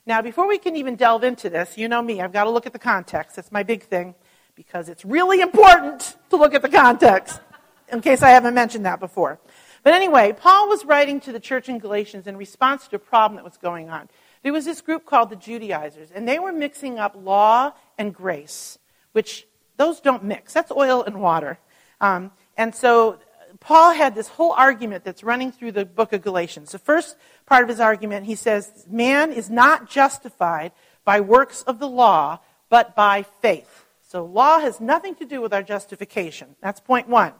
Now, 0.06 0.22
before 0.22 0.48
we 0.48 0.58
can 0.58 0.76
even 0.76 0.96
delve 0.96 1.24
into 1.24 1.50
this, 1.50 1.76
you 1.76 1.88
know 1.88 2.02
me, 2.02 2.20
I've 2.20 2.32
got 2.32 2.44
to 2.44 2.50
look 2.50 2.66
at 2.66 2.72
the 2.72 2.78
context. 2.78 3.36
That's 3.36 3.52
my 3.52 3.62
big 3.62 3.82
thing 3.82 4.14
because 4.66 4.88
it's 4.88 5.04
really 5.04 5.40
important 5.40 6.16
to 6.30 6.36
look 6.36 6.54
at 6.54 6.62
the 6.62 6.68
context, 6.68 7.40
in 7.90 8.00
case 8.00 8.22
I 8.22 8.30
haven't 8.30 8.54
mentioned 8.54 8.86
that 8.86 9.00
before. 9.00 9.40
But 9.82 9.92
anyway, 9.92 10.32
Paul 10.32 10.68
was 10.68 10.84
writing 10.84 11.18
to 11.22 11.32
the 11.32 11.40
church 11.40 11.68
in 11.68 11.80
Galatians 11.80 12.28
in 12.28 12.36
response 12.36 12.86
to 12.88 12.96
a 12.96 12.98
problem 13.00 13.36
that 13.36 13.44
was 13.44 13.56
going 13.56 13.90
on. 13.90 14.08
There 14.44 14.52
was 14.52 14.64
this 14.64 14.80
group 14.80 15.04
called 15.04 15.30
the 15.30 15.36
Judaizers, 15.36 16.12
and 16.14 16.28
they 16.28 16.38
were 16.38 16.52
mixing 16.52 17.00
up 17.00 17.16
law 17.16 17.72
and 17.98 18.14
grace, 18.14 18.78
which 19.10 19.48
those 19.78 20.00
don't 20.00 20.22
mix. 20.22 20.52
That's 20.52 20.70
oil 20.70 21.02
and 21.02 21.20
water. 21.20 21.58
Um, 22.00 22.30
and 22.56 22.72
so 22.72 23.18
Paul 23.58 23.92
had 23.94 24.14
this 24.14 24.28
whole 24.28 24.52
argument 24.52 25.02
that's 25.02 25.24
running 25.24 25.50
through 25.50 25.72
the 25.72 25.84
book 25.84 26.12
of 26.12 26.22
Galatians. 26.22 26.70
The 26.70 26.78
first 26.78 27.16
part 27.46 27.64
of 27.64 27.68
his 27.68 27.80
argument, 27.80 28.26
he 28.26 28.36
says, 28.36 28.86
man 28.88 29.32
is 29.32 29.50
not 29.50 29.90
justified 29.90 30.70
by 31.04 31.18
works 31.18 31.62
of 31.62 31.80
the 31.80 31.88
law, 31.88 32.38
but 32.68 32.94
by 32.94 33.24
faith. 33.40 33.81
So 34.12 34.26
law 34.26 34.60
has 34.60 34.78
nothing 34.78 35.14
to 35.14 35.24
do 35.24 35.40
with 35.40 35.54
our 35.54 35.62
justification. 35.62 36.54
That's 36.60 36.80
point 36.80 37.08
one. 37.08 37.32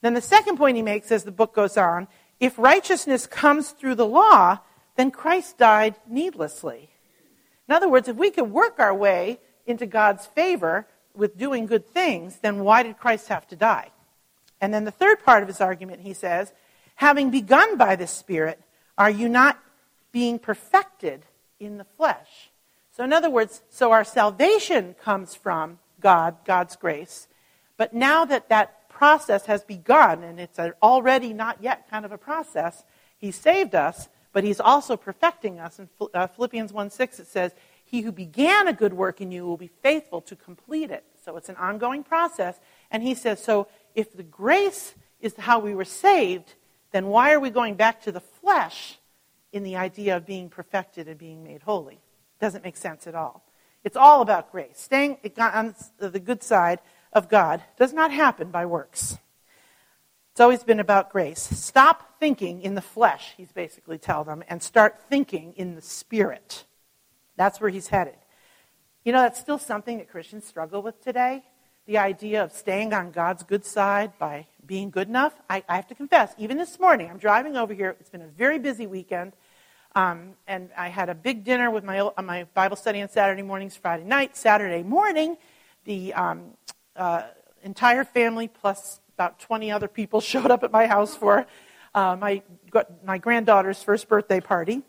Then 0.00 0.14
the 0.14 0.20
second 0.20 0.58
point 0.58 0.76
he 0.76 0.82
makes 0.82 1.10
as 1.10 1.24
the 1.24 1.32
book 1.32 1.52
goes 1.52 1.76
on, 1.76 2.06
if 2.38 2.56
righteousness 2.56 3.26
comes 3.26 3.70
through 3.70 3.96
the 3.96 4.06
law, 4.06 4.60
then 4.94 5.10
Christ 5.10 5.58
died 5.58 5.96
needlessly. 6.08 6.88
In 7.68 7.74
other 7.74 7.88
words, 7.88 8.06
if 8.06 8.14
we 8.14 8.30
could 8.30 8.48
work 8.48 8.78
our 8.78 8.94
way 8.94 9.40
into 9.66 9.86
God's 9.86 10.24
favor 10.24 10.86
with 11.16 11.36
doing 11.36 11.66
good 11.66 11.88
things, 11.88 12.38
then 12.38 12.62
why 12.62 12.84
did 12.84 12.96
Christ 12.96 13.26
have 13.26 13.48
to 13.48 13.56
die? 13.56 13.90
And 14.60 14.72
then 14.72 14.84
the 14.84 14.92
third 14.92 15.24
part 15.24 15.42
of 15.42 15.48
his 15.48 15.60
argument, 15.60 16.02
he 16.02 16.14
says, 16.14 16.52
having 16.94 17.32
begun 17.32 17.76
by 17.76 17.96
the 17.96 18.06
Spirit, 18.06 18.62
are 18.96 19.10
you 19.10 19.28
not 19.28 19.58
being 20.12 20.38
perfected 20.38 21.26
in 21.58 21.76
the 21.76 21.86
flesh? 21.96 22.50
So, 22.92 23.02
in 23.02 23.12
other 23.12 23.30
words, 23.30 23.62
so 23.68 23.90
our 23.90 24.04
salvation 24.04 24.94
comes 24.94 25.34
from 25.34 25.80
God, 26.00 26.36
God's 26.44 26.76
grace. 26.76 27.28
But 27.76 27.94
now 27.94 28.24
that 28.24 28.48
that 28.48 28.88
process 28.88 29.46
has 29.46 29.64
begun, 29.64 30.22
and 30.22 30.38
it's 30.38 30.58
already 30.82 31.32
not 31.32 31.62
yet 31.62 31.88
kind 31.90 32.04
of 32.04 32.12
a 32.12 32.18
process, 32.18 32.84
He 33.16 33.30
saved 33.30 33.74
us, 33.74 34.08
but 34.32 34.44
He's 34.44 34.60
also 34.60 34.96
perfecting 34.96 35.58
us. 35.58 35.78
In 35.78 35.88
uh, 36.12 36.26
Philippians 36.26 36.72
1 36.72 36.90
6, 36.90 37.20
it 37.20 37.26
says, 37.26 37.54
He 37.84 38.02
who 38.02 38.12
began 38.12 38.68
a 38.68 38.72
good 38.72 38.92
work 38.92 39.20
in 39.20 39.32
you 39.32 39.44
will 39.44 39.56
be 39.56 39.70
faithful 39.82 40.20
to 40.22 40.36
complete 40.36 40.90
it. 40.90 41.04
So 41.24 41.36
it's 41.36 41.48
an 41.48 41.56
ongoing 41.56 42.02
process. 42.02 42.58
And 42.90 43.02
He 43.02 43.14
says, 43.14 43.42
so 43.42 43.68
if 43.94 44.14
the 44.14 44.22
grace 44.22 44.94
is 45.20 45.34
how 45.36 45.58
we 45.58 45.74
were 45.74 45.84
saved, 45.84 46.54
then 46.92 47.06
why 47.06 47.32
are 47.32 47.40
we 47.40 47.50
going 47.50 47.74
back 47.74 48.02
to 48.02 48.12
the 48.12 48.20
flesh 48.20 48.98
in 49.52 49.62
the 49.62 49.76
idea 49.76 50.16
of 50.16 50.26
being 50.26 50.48
perfected 50.48 51.08
and 51.08 51.18
being 51.18 51.42
made 51.42 51.62
holy? 51.62 52.00
Doesn't 52.40 52.64
make 52.64 52.76
sense 52.76 53.06
at 53.06 53.14
all. 53.14 53.44
It's 53.84 53.96
all 53.96 54.22
about 54.22 54.52
grace. 54.52 54.78
Staying 54.78 55.18
on 55.38 55.74
the 55.98 56.20
good 56.20 56.42
side 56.42 56.80
of 57.12 57.28
God 57.28 57.62
does 57.78 57.92
not 57.92 58.12
happen 58.12 58.50
by 58.50 58.66
works. 58.66 59.18
It's 60.32 60.40
always 60.40 60.62
been 60.62 60.80
about 60.80 61.10
grace. 61.10 61.40
Stop 61.40 62.18
thinking 62.20 62.62
in 62.62 62.74
the 62.74 62.82
flesh, 62.82 63.34
he's 63.36 63.52
basically 63.52 63.98
telling 63.98 64.26
them, 64.26 64.44
and 64.48 64.62
start 64.62 65.00
thinking 65.08 65.52
in 65.56 65.74
the 65.74 65.82
spirit. 65.82 66.64
That's 67.36 67.60
where 67.60 67.70
he's 67.70 67.88
headed. 67.88 68.16
You 69.04 69.12
know, 69.12 69.22
that's 69.22 69.40
still 69.40 69.58
something 69.58 69.98
that 69.98 70.10
Christians 70.10 70.44
struggle 70.44 70.82
with 70.82 71.02
today 71.02 71.42
the 71.86 71.98
idea 71.98 72.44
of 72.44 72.52
staying 72.52 72.92
on 72.92 73.10
God's 73.10 73.42
good 73.42 73.64
side 73.64 74.12
by 74.18 74.46
being 74.64 74.90
good 74.90 75.08
enough. 75.08 75.34
I, 75.48 75.64
I 75.68 75.76
have 75.76 75.88
to 75.88 75.94
confess, 75.94 76.32
even 76.38 76.56
this 76.56 76.78
morning, 76.78 77.10
I'm 77.10 77.18
driving 77.18 77.56
over 77.56 77.74
here. 77.74 77.96
It's 77.98 78.10
been 78.10 78.22
a 78.22 78.28
very 78.28 78.58
busy 78.60 78.86
weekend. 78.86 79.32
Um, 79.94 80.34
and 80.46 80.70
I 80.76 80.88
had 80.88 81.08
a 81.08 81.14
big 81.14 81.42
dinner 81.42 81.70
with 81.70 81.82
my, 81.82 81.98
uh, 81.98 82.22
my 82.22 82.44
Bible 82.54 82.76
study 82.76 83.02
on 83.02 83.08
Saturday 83.08 83.42
mornings, 83.42 83.76
Friday 83.76 84.04
night. 84.04 84.36
Saturday 84.36 84.84
morning, 84.84 85.36
the 85.84 86.14
um, 86.14 86.52
uh, 86.94 87.22
entire 87.64 88.04
family 88.04 88.46
plus 88.46 89.00
about 89.14 89.40
20 89.40 89.72
other 89.72 89.88
people 89.88 90.20
showed 90.32 90.50
up 90.50 90.62
at 90.62 90.70
my 90.70 90.86
house 90.86 91.16
for 91.16 91.46
uh, 91.94 92.16
my, 92.16 92.42
my 93.04 93.18
granddaughter's 93.18 93.82
first 93.82 94.08
birthday 94.08 94.40
party. 94.40 94.82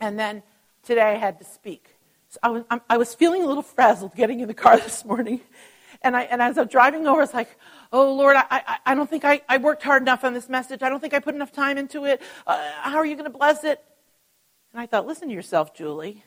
And 0.00 0.18
then 0.18 0.42
today 0.82 1.14
I 1.14 1.16
had 1.16 1.38
to 1.38 1.44
speak. 1.44 1.96
So 2.28 2.38
I 2.42 2.48
was, 2.50 2.64
I 2.90 2.96
was 2.98 3.14
feeling 3.14 3.42
a 3.42 3.46
little 3.46 3.62
frazzled 3.62 4.14
getting 4.14 4.40
in 4.40 4.48
the 4.48 4.54
car 4.54 4.76
this 4.78 5.02
morning. 5.04 5.40
And, 6.02 6.14
I, 6.14 6.22
and 6.22 6.42
as 6.42 6.58
I'm 6.58 6.66
driving 6.66 7.06
over, 7.06 7.22
it's 7.22 7.34
like, 7.34 7.56
oh, 7.92 8.14
Lord, 8.14 8.36
I, 8.36 8.44
I, 8.50 8.76
I 8.86 8.94
don't 8.94 9.08
think 9.08 9.24
I, 9.24 9.42
I 9.48 9.56
worked 9.56 9.82
hard 9.82 10.02
enough 10.02 10.24
on 10.24 10.34
this 10.34 10.48
message. 10.48 10.82
I 10.82 10.88
don't 10.90 11.00
think 11.00 11.14
I 11.14 11.20
put 11.20 11.34
enough 11.34 11.52
time 11.52 11.76
into 11.76 12.04
it. 12.04 12.22
Uh, 12.46 12.58
how 12.82 12.96
are 12.96 13.06
you 13.06 13.16
going 13.16 13.30
to 13.30 13.36
bless 13.36 13.64
it? 13.64 13.82
And 14.72 14.80
I 14.80 14.86
thought, 14.86 15.06
listen 15.06 15.28
to 15.28 15.34
yourself, 15.34 15.74
Julie. 15.74 16.22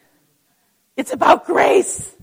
It's 0.95 1.13
about 1.13 1.45
grace. 1.45 2.15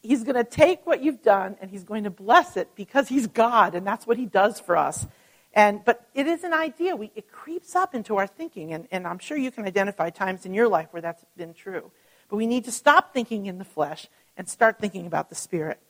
He's 0.00 0.22
going 0.22 0.36
to 0.36 0.44
take 0.44 0.86
what 0.86 1.02
you've 1.02 1.22
done 1.22 1.56
and 1.60 1.70
he's 1.70 1.84
going 1.84 2.04
to 2.04 2.10
bless 2.10 2.56
it 2.56 2.68
because 2.74 3.08
he's 3.08 3.26
God 3.26 3.74
and 3.74 3.86
that's 3.86 4.06
what 4.06 4.18
he 4.18 4.26
does 4.26 4.60
for 4.60 4.76
us. 4.76 5.06
And, 5.54 5.84
but 5.84 6.06
it 6.14 6.26
is 6.26 6.44
an 6.44 6.52
idea. 6.52 6.96
We, 6.96 7.12
it 7.14 7.30
creeps 7.30 7.76
up 7.76 7.94
into 7.94 8.16
our 8.16 8.26
thinking, 8.26 8.72
and, 8.74 8.88
and 8.90 9.06
I'm 9.06 9.20
sure 9.20 9.36
you 9.36 9.52
can 9.52 9.64
identify 9.64 10.10
times 10.10 10.44
in 10.44 10.52
your 10.52 10.68
life 10.68 10.88
where 10.90 11.00
that's 11.00 11.24
been 11.36 11.54
true. 11.54 11.92
But 12.28 12.36
we 12.36 12.46
need 12.46 12.64
to 12.64 12.72
stop 12.72 13.14
thinking 13.14 13.46
in 13.46 13.58
the 13.58 13.64
flesh 13.64 14.08
and 14.36 14.48
start 14.48 14.80
thinking 14.80 15.06
about 15.06 15.28
the 15.28 15.36
Spirit. 15.36 15.80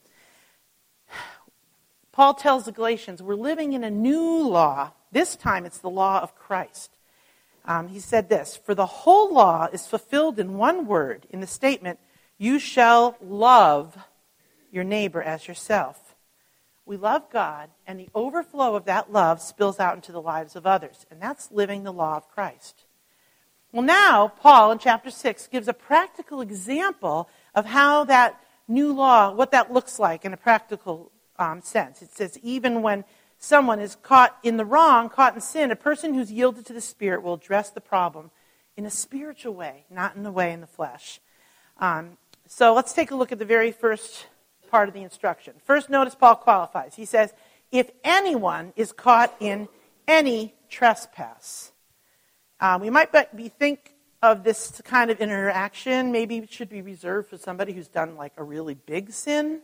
Paul 2.12 2.34
tells 2.34 2.66
the 2.66 2.72
Galatians, 2.72 3.22
we're 3.22 3.34
living 3.34 3.72
in 3.72 3.84
a 3.84 3.90
new 3.90 4.46
law. 4.46 4.92
This 5.12 5.34
time 5.34 5.64
it's 5.64 5.78
the 5.78 5.90
law 5.90 6.20
of 6.20 6.36
Christ. 6.36 6.96
Um, 7.64 7.88
he 7.88 8.00
said 8.00 8.28
this 8.28 8.56
For 8.56 8.74
the 8.74 8.86
whole 8.86 9.32
law 9.32 9.68
is 9.72 9.86
fulfilled 9.86 10.38
in 10.38 10.58
one 10.58 10.86
word, 10.86 11.26
in 11.30 11.40
the 11.40 11.46
statement, 11.46 11.98
You 12.38 12.58
shall 12.58 13.16
love 13.20 13.96
your 14.70 14.84
neighbor 14.84 15.22
as 15.22 15.48
yourself. 15.48 16.16
We 16.86 16.96
love 16.98 17.30
God, 17.32 17.70
and 17.86 17.98
the 17.98 18.10
overflow 18.14 18.74
of 18.74 18.84
that 18.84 19.10
love 19.10 19.40
spills 19.40 19.80
out 19.80 19.96
into 19.96 20.12
the 20.12 20.20
lives 20.20 20.54
of 20.54 20.66
others. 20.66 21.06
And 21.10 21.20
that's 21.20 21.50
living 21.50 21.82
the 21.82 21.92
law 21.92 22.16
of 22.16 22.28
Christ. 22.28 22.84
Well, 23.72 23.82
now, 23.82 24.28
Paul 24.28 24.70
in 24.70 24.78
chapter 24.78 25.10
6 25.10 25.46
gives 25.46 25.66
a 25.66 25.72
practical 25.72 26.42
example 26.42 27.28
of 27.54 27.64
how 27.64 28.04
that 28.04 28.38
new 28.68 28.92
law, 28.92 29.32
what 29.32 29.50
that 29.52 29.72
looks 29.72 29.98
like 29.98 30.24
in 30.24 30.32
a 30.32 30.36
practical 30.36 31.10
um, 31.38 31.62
sense. 31.62 32.02
It 32.02 32.12
says, 32.12 32.38
even 32.42 32.82
when 32.82 33.04
someone 33.38 33.80
is 33.80 33.96
caught 33.96 34.36
in 34.42 34.56
the 34.56 34.64
wrong, 34.64 35.08
caught 35.08 35.34
in 35.34 35.40
sin, 35.40 35.70
a 35.70 35.76
person 35.76 36.14
who's 36.14 36.32
yielded 36.32 36.66
to 36.66 36.72
the 36.72 36.80
Spirit 36.80 37.22
will 37.22 37.34
address 37.34 37.70
the 37.70 37.80
problem 37.80 38.30
in 38.76 38.86
a 38.86 38.90
spiritual 38.90 39.54
way, 39.54 39.84
not 39.90 40.16
in 40.16 40.22
the 40.22 40.32
way 40.32 40.52
in 40.52 40.60
the 40.60 40.66
flesh. 40.66 41.20
Um, 41.78 42.16
so 42.46 42.74
let's 42.74 42.92
take 42.92 43.10
a 43.10 43.16
look 43.16 43.32
at 43.32 43.38
the 43.38 43.44
very 43.44 43.72
first 43.72 44.26
part 44.70 44.88
of 44.88 44.94
the 44.94 45.02
instruction. 45.02 45.54
First, 45.64 45.90
notice 45.90 46.14
Paul 46.14 46.36
qualifies. 46.36 46.94
He 46.94 47.04
says, 47.04 47.32
if 47.70 47.90
anyone 48.02 48.72
is 48.76 48.92
caught 48.92 49.34
in 49.40 49.68
any 50.06 50.54
trespass. 50.68 51.72
Um, 52.60 52.80
we 52.80 52.90
might 52.90 53.10
be 53.34 53.48
think 53.48 53.94
of 54.22 54.42
this 54.42 54.80
kind 54.84 55.10
of 55.10 55.20
interaction. 55.20 56.12
Maybe 56.12 56.38
it 56.38 56.52
should 56.52 56.68
be 56.68 56.82
reserved 56.82 57.28
for 57.28 57.36
somebody 57.36 57.72
who's 57.72 57.88
done 57.88 58.16
like 58.16 58.32
a 58.36 58.42
really 58.42 58.74
big 58.74 59.12
sin 59.12 59.60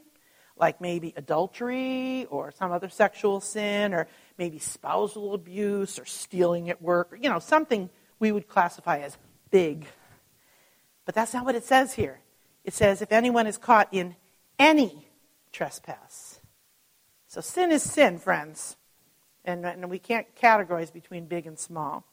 like 0.61 0.81
maybe 0.81 1.13
adultery 1.17 2.27
or 2.31 2.53
some 2.53 2.71
other 2.71 2.89
sexual 2.89 3.41
sin 3.41 3.95
or 3.95 4.07
maybe 4.39 4.59
spousal 4.59 5.35
abuse 5.35 5.99
or 5.99 6.05
stealing 6.05 6.71
at 6.71 6.81
work, 6.81 7.13
or, 7.13 7.17
you 7.17 7.29
know, 7.29 7.39
something 7.39 7.91
we 8.19 8.31
would 8.31 8.47
classify 8.47 8.99
as 8.99 9.17
big. 9.51 9.87
But 11.07 11.15
that's 11.15 11.35
not 11.35 11.45
what 11.45 11.55
it 11.55 11.65
says 11.65 11.95
here. 11.95 12.21
It 12.65 12.75
says, 12.75 13.03
if 13.03 13.11
anyone 13.11 13.47
is 13.47 13.59
caught 13.59 13.89
in 13.91 14.17
any 14.59 15.09
trespass. 15.51 16.41
So 17.27 17.41
sin 17.41 17.73
is 17.73 17.83
sin, 17.83 18.19
friends. 18.19 18.77
And, 19.45 19.65
and 19.65 19.89
we 19.89 19.99
can't 19.99 20.27
categorize 20.37 20.93
between 20.93 21.25
big 21.25 21.47
and 21.47 21.59
small. 21.59 22.05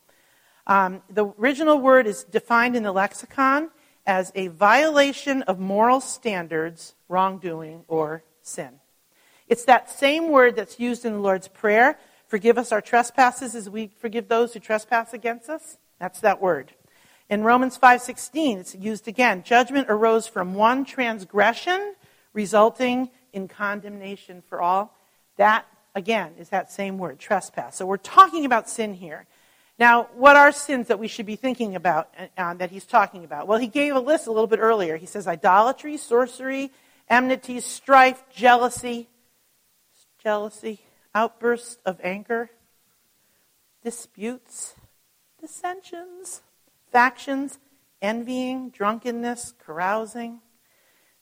Um, 0.66 1.01
the 1.10 1.27
original 1.39 1.80
word 1.80 2.08
is 2.08 2.24
defined 2.24 2.75
in 2.75 2.84
the 2.84 2.92
lexicon 2.92 3.70
as 4.06 4.32
a 4.36 4.48
violation 4.48 5.42
of 5.44 5.60
moral 5.60 6.00
standards, 6.00 6.96
wrongdoing, 7.10 7.84
or 7.89 8.24
sin. 8.48 8.80
It's 9.48 9.66
that 9.66 9.89
same 9.89 10.30
word 10.30 10.56
that's 10.56 10.80
used 10.80 11.06
in 11.06 11.13
the 11.13 11.20
Lord's 11.20 11.48
Prayer 11.48 11.98
forgive 12.27 12.58
us 12.58 12.72
our 12.72 12.82
trespasses 12.82 13.56
as 13.56 13.70
we 13.70 13.88
forgive 13.88 14.27
those 14.27 14.54
who 14.54 14.60
trespass 14.60 15.13
against 15.13 15.50
us. 15.50 15.77
That's 16.00 16.20
that 16.22 16.42
word. 16.42 16.74
In 17.30 17.44
Romans 17.44 17.77
5:16, 17.77 18.60
it's 18.60 18.75
used 18.75 19.08
again. 19.08 19.44
Judgment 19.44 19.88
arose 19.89 20.27
from 20.27 20.54
one 20.54 20.86
transgression 20.86 21.96
resulting 22.34 23.10
in 23.34 23.48
condemnation 23.48 24.42
for 24.42 24.62
all. 24.62 24.96
That 25.38 25.66
again 25.96 26.36
is 26.38 26.50
that 26.50 26.72
same 26.72 26.98
word, 26.98 27.20
trespass. 27.20 27.75
So 27.75 27.86
we're 27.86 27.98
talking 27.98 28.46
about 28.46 28.70
sin 28.70 28.94
here. 28.94 29.25
Now, 29.80 30.08
what 30.16 30.36
are 30.36 30.51
sins 30.51 30.88
that 30.88 31.00
we 31.00 31.08
should 31.08 31.25
be 31.25 31.36
thinking 31.36 31.75
about 31.75 32.13
uh, 32.38 32.54
that 32.56 32.72
he's 32.72 32.86
talking 32.86 33.24
about? 33.24 33.48
Well, 33.48 33.60
he 33.60 33.68
gave 33.68 33.96
a 33.96 34.00
list 34.00 34.27
a 34.27 34.32
little 34.32 34.48
bit 34.48 34.60
earlier. 34.60 34.98
He 34.98 35.06
says 35.06 35.27
idolatry, 35.27 35.98
sorcery, 35.98 36.72
enmity, 37.10 37.60
strife, 37.60 38.24
jealousy, 38.30 39.10
jealousy, 40.22 40.82
outbursts 41.14 41.78
of 41.86 42.00
anger, 42.04 42.50
disputes, 43.84 44.76
dissensions, 45.40 46.42
factions, 46.92 47.60
envying, 48.02 48.70
drunkenness, 48.70 49.54
carousing. 49.60 50.40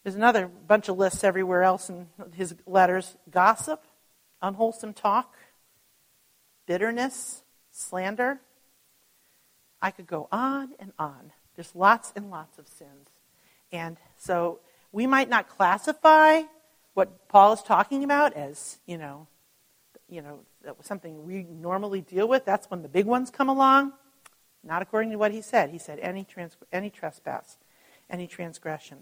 There's 0.03 0.15
another 0.15 0.47
bunch 0.47 0.89
of 0.89 0.97
lists 0.97 1.23
everywhere 1.23 1.63
else 1.63 1.89
in 1.89 2.07
his 2.33 2.55
letters 2.65 3.17
gossip, 3.29 3.85
unwholesome 4.41 4.93
talk, 4.93 5.35
bitterness, 6.65 7.43
slander. 7.71 8.39
I 9.81 9.91
could 9.91 10.07
go 10.07 10.27
on 10.31 10.73
and 10.79 10.91
on. 10.97 11.31
There's 11.55 11.75
lots 11.75 12.11
and 12.15 12.29
lots 12.29 12.57
of 12.57 12.67
sins. 12.67 13.09
And 13.71 13.97
so 14.17 14.59
we 14.95 15.05
might 15.05 15.27
not 15.27 15.49
classify 15.49 16.43
what 16.93 17.27
Paul 17.27 17.51
is 17.51 17.61
talking 17.61 18.05
about 18.05 18.31
as, 18.31 18.77
you 18.85 18.97
know, 18.97 19.27
you 20.07 20.21
know, 20.21 20.39
something 20.83 21.25
we 21.25 21.43
normally 21.43 21.99
deal 21.99 22.29
with. 22.29 22.45
That's 22.45 22.71
when 22.71 22.81
the 22.81 22.87
big 22.87 23.05
ones 23.05 23.29
come 23.29 23.49
along. 23.49 23.91
Not 24.63 24.81
according 24.81 25.11
to 25.11 25.17
what 25.17 25.33
he 25.33 25.41
said. 25.41 25.69
He 25.69 25.79
said 25.79 25.99
any, 25.99 26.23
trans- 26.23 26.55
any 26.71 26.89
trespass, 26.89 27.57
any 28.09 28.25
transgression. 28.25 28.97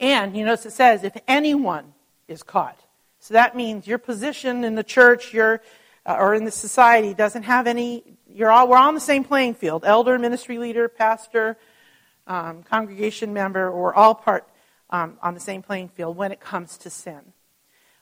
And 0.00 0.36
you 0.36 0.44
notice 0.44 0.66
it 0.66 0.72
says 0.72 1.04
if 1.04 1.16
anyone 1.28 1.94
is 2.26 2.42
caught. 2.42 2.80
So 3.20 3.34
that 3.34 3.54
means 3.54 3.86
your 3.86 3.98
position 3.98 4.64
in 4.64 4.74
the 4.74 4.82
church, 4.82 5.32
your 5.32 5.62
uh, 6.04 6.16
or 6.18 6.34
in 6.34 6.44
the 6.44 6.50
society 6.50 7.14
doesn't 7.14 7.44
have 7.44 7.68
any. 7.68 8.02
You're 8.28 8.50
all 8.50 8.68
we're 8.68 8.78
all 8.78 8.88
on 8.88 8.94
the 8.94 9.00
same 9.00 9.22
playing 9.22 9.54
field. 9.54 9.84
Elder, 9.84 10.18
ministry 10.18 10.58
leader, 10.58 10.88
pastor, 10.88 11.56
um, 12.26 12.64
congregation 12.64 13.32
member, 13.32 13.70
or 13.70 13.94
all 13.94 14.14
part 14.14 14.46
um, 14.90 15.18
on 15.22 15.34
the 15.34 15.40
same 15.40 15.62
playing 15.62 15.88
field 15.88 16.16
when 16.16 16.32
it 16.32 16.40
comes 16.40 16.78
to 16.78 16.90
sin. 16.90 17.32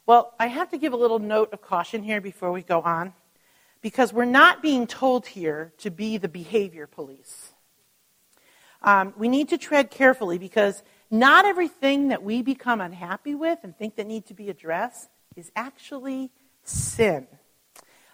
Well, 0.06 0.34
I 0.38 0.48
have 0.48 0.70
to 0.70 0.78
give 0.78 0.92
a 0.92 0.96
little 0.96 1.18
note 1.18 1.52
of 1.52 1.62
caution 1.62 2.02
here 2.02 2.20
before 2.20 2.52
we 2.52 2.62
go 2.62 2.82
on, 2.82 3.14
because 3.80 4.12
we're 4.12 4.24
not 4.24 4.62
being 4.62 4.86
told 4.86 5.26
here 5.26 5.72
to 5.78 5.90
be 5.90 6.18
the 6.18 6.28
behavior 6.28 6.86
police. 6.86 7.52
Um, 8.82 9.14
we 9.16 9.28
need 9.28 9.48
to 9.48 9.58
tread 9.58 9.90
carefully 9.90 10.36
because 10.36 10.82
not 11.10 11.46
everything 11.46 12.08
that 12.08 12.22
we 12.22 12.42
become 12.42 12.82
unhappy 12.82 13.34
with 13.34 13.58
and 13.62 13.76
think 13.76 13.96
that 13.96 14.06
need 14.06 14.26
to 14.26 14.34
be 14.34 14.50
addressed 14.50 15.08
is 15.36 15.50
actually 15.56 16.30
sin. 16.64 17.26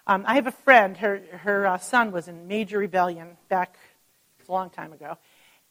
Um, 0.07 0.23
I 0.25 0.35
have 0.35 0.47
a 0.47 0.51
friend, 0.51 0.95
her, 0.97 1.21
her 1.31 1.67
uh, 1.67 1.77
son 1.77 2.11
was 2.11 2.27
in 2.27 2.47
major 2.47 2.77
rebellion 2.77 3.37
back 3.49 3.77
a 4.47 4.51
long 4.51 4.69
time 4.69 4.93
ago, 4.93 5.17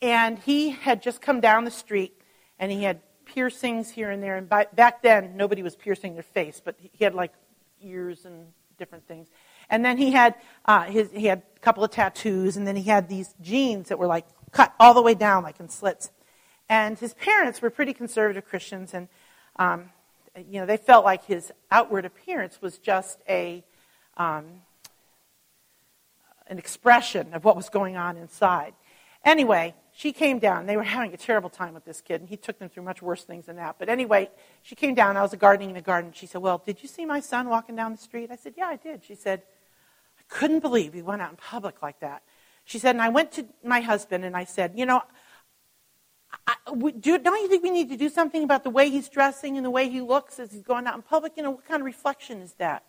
and 0.02 0.38
he 0.38 0.70
had 0.70 1.02
just 1.02 1.20
come 1.20 1.40
down 1.40 1.64
the 1.64 1.70
street 1.70 2.19
and 2.60 2.70
he 2.70 2.84
had 2.84 3.00
piercings 3.24 3.90
here 3.90 4.10
and 4.10 4.22
there. 4.22 4.36
And 4.36 4.48
by, 4.48 4.66
back 4.74 5.02
then, 5.02 5.36
nobody 5.36 5.62
was 5.62 5.74
piercing 5.74 6.14
their 6.14 6.22
face, 6.22 6.60
but 6.64 6.76
he 6.78 7.02
had 7.02 7.14
like 7.14 7.32
ears 7.82 8.26
and 8.26 8.46
different 8.78 9.06
things. 9.08 9.28
And 9.70 9.84
then 9.84 9.96
he 9.96 10.12
had 10.12 10.34
uh, 10.66 10.82
his, 10.82 11.10
he 11.10 11.26
had 11.26 11.42
a 11.56 11.60
couple 11.60 11.82
of 11.82 11.90
tattoos, 11.90 12.56
and 12.56 12.66
then 12.66 12.76
he 12.76 12.82
had 12.82 13.08
these 13.08 13.34
jeans 13.40 13.88
that 13.88 13.98
were 13.98 14.06
like 14.06 14.26
cut 14.52 14.74
all 14.78 14.94
the 14.94 15.02
way 15.02 15.14
down, 15.14 15.42
like 15.42 15.58
in 15.58 15.68
slits. 15.68 16.10
And 16.68 16.98
his 16.98 17.14
parents 17.14 17.62
were 17.62 17.70
pretty 17.70 17.92
conservative 17.92 18.44
Christians, 18.44 18.94
and 18.94 19.08
um, 19.56 19.90
you 20.36 20.60
know 20.60 20.66
they 20.66 20.76
felt 20.76 21.04
like 21.04 21.24
his 21.24 21.52
outward 21.70 22.04
appearance 22.04 22.60
was 22.60 22.78
just 22.78 23.20
a 23.28 23.64
um, 24.16 24.62
an 26.46 26.58
expression 26.58 27.32
of 27.32 27.44
what 27.44 27.56
was 27.56 27.68
going 27.68 27.96
on 27.96 28.16
inside. 28.16 28.74
Anyway, 29.24 29.74
she 29.92 30.12
came 30.12 30.38
down. 30.38 30.66
They 30.66 30.76
were 30.76 30.82
having 30.82 31.12
a 31.12 31.16
terrible 31.16 31.50
time 31.50 31.74
with 31.74 31.84
this 31.84 32.00
kid, 32.00 32.20
and 32.20 32.28
he 32.28 32.36
took 32.36 32.58
them 32.58 32.68
through 32.68 32.84
much 32.84 33.02
worse 33.02 33.24
things 33.24 33.46
than 33.46 33.56
that. 33.56 33.76
But 33.78 33.88
anyway, 33.88 34.30
she 34.62 34.74
came 34.74 34.94
down. 34.94 35.16
I 35.16 35.22
was 35.22 35.34
gardening 35.34 35.70
in 35.70 35.74
the 35.74 35.82
garden. 35.82 36.12
She 36.14 36.26
said, 36.26 36.40
Well, 36.42 36.62
did 36.64 36.82
you 36.82 36.88
see 36.88 37.04
my 37.04 37.20
son 37.20 37.48
walking 37.48 37.76
down 37.76 37.92
the 37.92 37.98
street? 37.98 38.30
I 38.30 38.36
said, 38.36 38.54
Yeah, 38.56 38.66
I 38.66 38.76
did. 38.76 39.04
She 39.04 39.14
said, 39.14 39.42
I 40.18 40.22
couldn't 40.28 40.60
believe 40.60 40.92
he 40.92 41.02
went 41.02 41.22
out 41.22 41.30
in 41.30 41.36
public 41.36 41.82
like 41.82 42.00
that. 42.00 42.22
She 42.64 42.78
said, 42.78 42.94
And 42.94 43.02
I 43.02 43.08
went 43.08 43.32
to 43.32 43.46
my 43.64 43.80
husband 43.80 44.24
and 44.24 44.36
I 44.36 44.44
said, 44.44 44.72
You 44.76 44.86
know, 44.86 45.02
I, 46.46 46.54
do, 47.00 47.18
don't 47.18 47.42
you 47.42 47.48
think 47.48 47.62
we 47.62 47.70
need 47.70 47.88
to 47.88 47.96
do 47.96 48.08
something 48.08 48.44
about 48.44 48.62
the 48.62 48.70
way 48.70 48.90
he's 48.90 49.08
dressing 49.08 49.56
and 49.56 49.66
the 49.66 49.70
way 49.70 49.88
he 49.88 50.00
looks 50.00 50.38
as 50.38 50.52
he's 50.52 50.62
going 50.62 50.86
out 50.86 50.94
in 50.94 51.02
public? 51.02 51.32
You 51.36 51.42
know, 51.42 51.50
what 51.50 51.66
kind 51.66 51.80
of 51.80 51.86
reflection 51.86 52.40
is 52.40 52.52
that? 52.54 52.84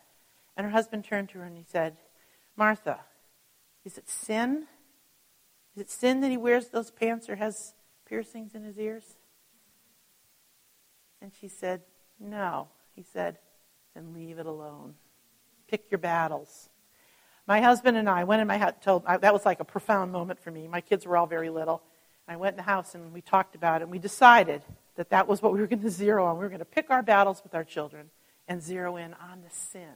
And 0.56 0.66
her 0.66 0.72
husband 0.72 1.06
turned 1.06 1.30
to 1.30 1.40
her 1.40 1.46
and 1.46 1.58
he 1.58 1.66
said, 1.68 1.98
Martha, 2.56 3.00
is 3.84 3.98
it 3.98 4.10
sin? 4.10 4.68
Is 5.76 5.82
it 5.82 5.90
sin 5.90 6.22
that 6.22 6.32
he 6.32 6.38
wears 6.38 6.68
those 6.70 6.92
pants 6.92 7.30
or 7.30 7.36
has 7.36 7.74
piercings 8.06 8.56
in 8.56 8.64
his 8.64 8.78
ears? 8.78 9.16
And 11.22 11.32
she 11.40 11.48
said, 11.48 11.82
No. 12.20 12.68
He 12.96 13.04
said, 13.04 13.38
Then 13.96 14.14
leave 14.14 14.40
it 14.40 14.46
alone. 14.46 14.96
Pick 15.70 15.90
your 15.90 16.00
battles. 16.00 16.70
My 17.48 17.62
husband 17.62 17.98
and 17.98 18.10
I 18.10 18.24
went 18.24 18.42
in 18.42 18.48
my 18.48 18.58
house, 18.58 18.74
told, 18.82 19.06
that 19.06 19.34
was 19.34 19.46
like 19.46 19.60
a 19.60 19.66
profound 19.66 20.12
moment 20.12 20.40
for 20.40 20.52
me. 20.52 20.68
My 20.68 20.82
kids 20.82 21.06
were 21.06 21.18
all 21.18 21.26
very 21.26 21.50
little. 21.50 21.82
I 22.28 22.36
went 22.36 22.54
in 22.54 22.58
the 22.58 22.64
house 22.64 22.96
and 22.96 23.12
we 23.12 23.22
talked 23.22 23.56
about 23.56 23.82
it, 23.82 23.84
and 23.86 23.92
we 23.92 24.00
decided 24.00 24.62
that 24.96 25.10
that 25.10 25.28
was 25.28 25.42
what 25.42 25.54
we 25.54 25.60
were 25.60 25.68
going 25.68 25.82
to 25.84 25.90
zero 25.90 26.26
on. 26.26 26.38
We 26.38 26.44
were 26.44 26.50
going 26.50 26.60
to 26.60 26.66
pick 26.66 26.90
our 26.90 27.04
battles 27.04 27.42
with 27.44 27.56
our 27.56 27.64
children 27.64 28.10
and 28.48 28.62
zero 28.62 28.98
in 28.98 29.14
on 29.14 29.42
the 29.42 29.50
sin. 29.50 29.96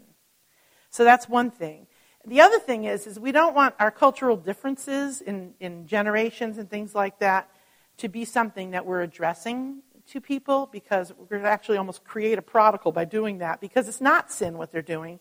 So 0.90 1.04
that's 1.04 1.28
one 1.28 1.52
thing. 1.52 1.88
The 2.28 2.42
other 2.42 2.60
thing 2.60 2.86
is, 2.86 3.06
is 3.06 3.20
we 3.20 3.32
don't 3.32 3.54
want 3.54 3.76
our 3.80 3.92
cultural 3.92 4.36
differences 4.36 5.22
in, 5.22 5.54
in 5.60 5.86
generations 5.86 6.58
and 6.58 6.68
things 6.68 6.96
like 6.96 7.20
that 7.20 7.50
to 7.98 8.10
be 8.10 8.26
something 8.26 8.72
that 8.72 8.86
we're 8.86 9.02
addressing 9.02 9.84
to 10.08 10.20
people 10.20 10.68
because 10.72 11.14
we're 11.18 11.26
going 11.26 11.44
to 11.44 11.50
actually 11.50 11.78
almost 11.78 12.04
create 12.04 12.40
a 12.40 12.42
prodigal 12.42 12.92
by 12.92 13.06
doing 13.06 13.40
that 13.40 13.62
because 13.62 13.88
it's 13.88 14.02
not 14.02 14.32
sin 14.32 14.58
what 14.58 14.72
they're 14.72 14.82
doing. 14.82 15.20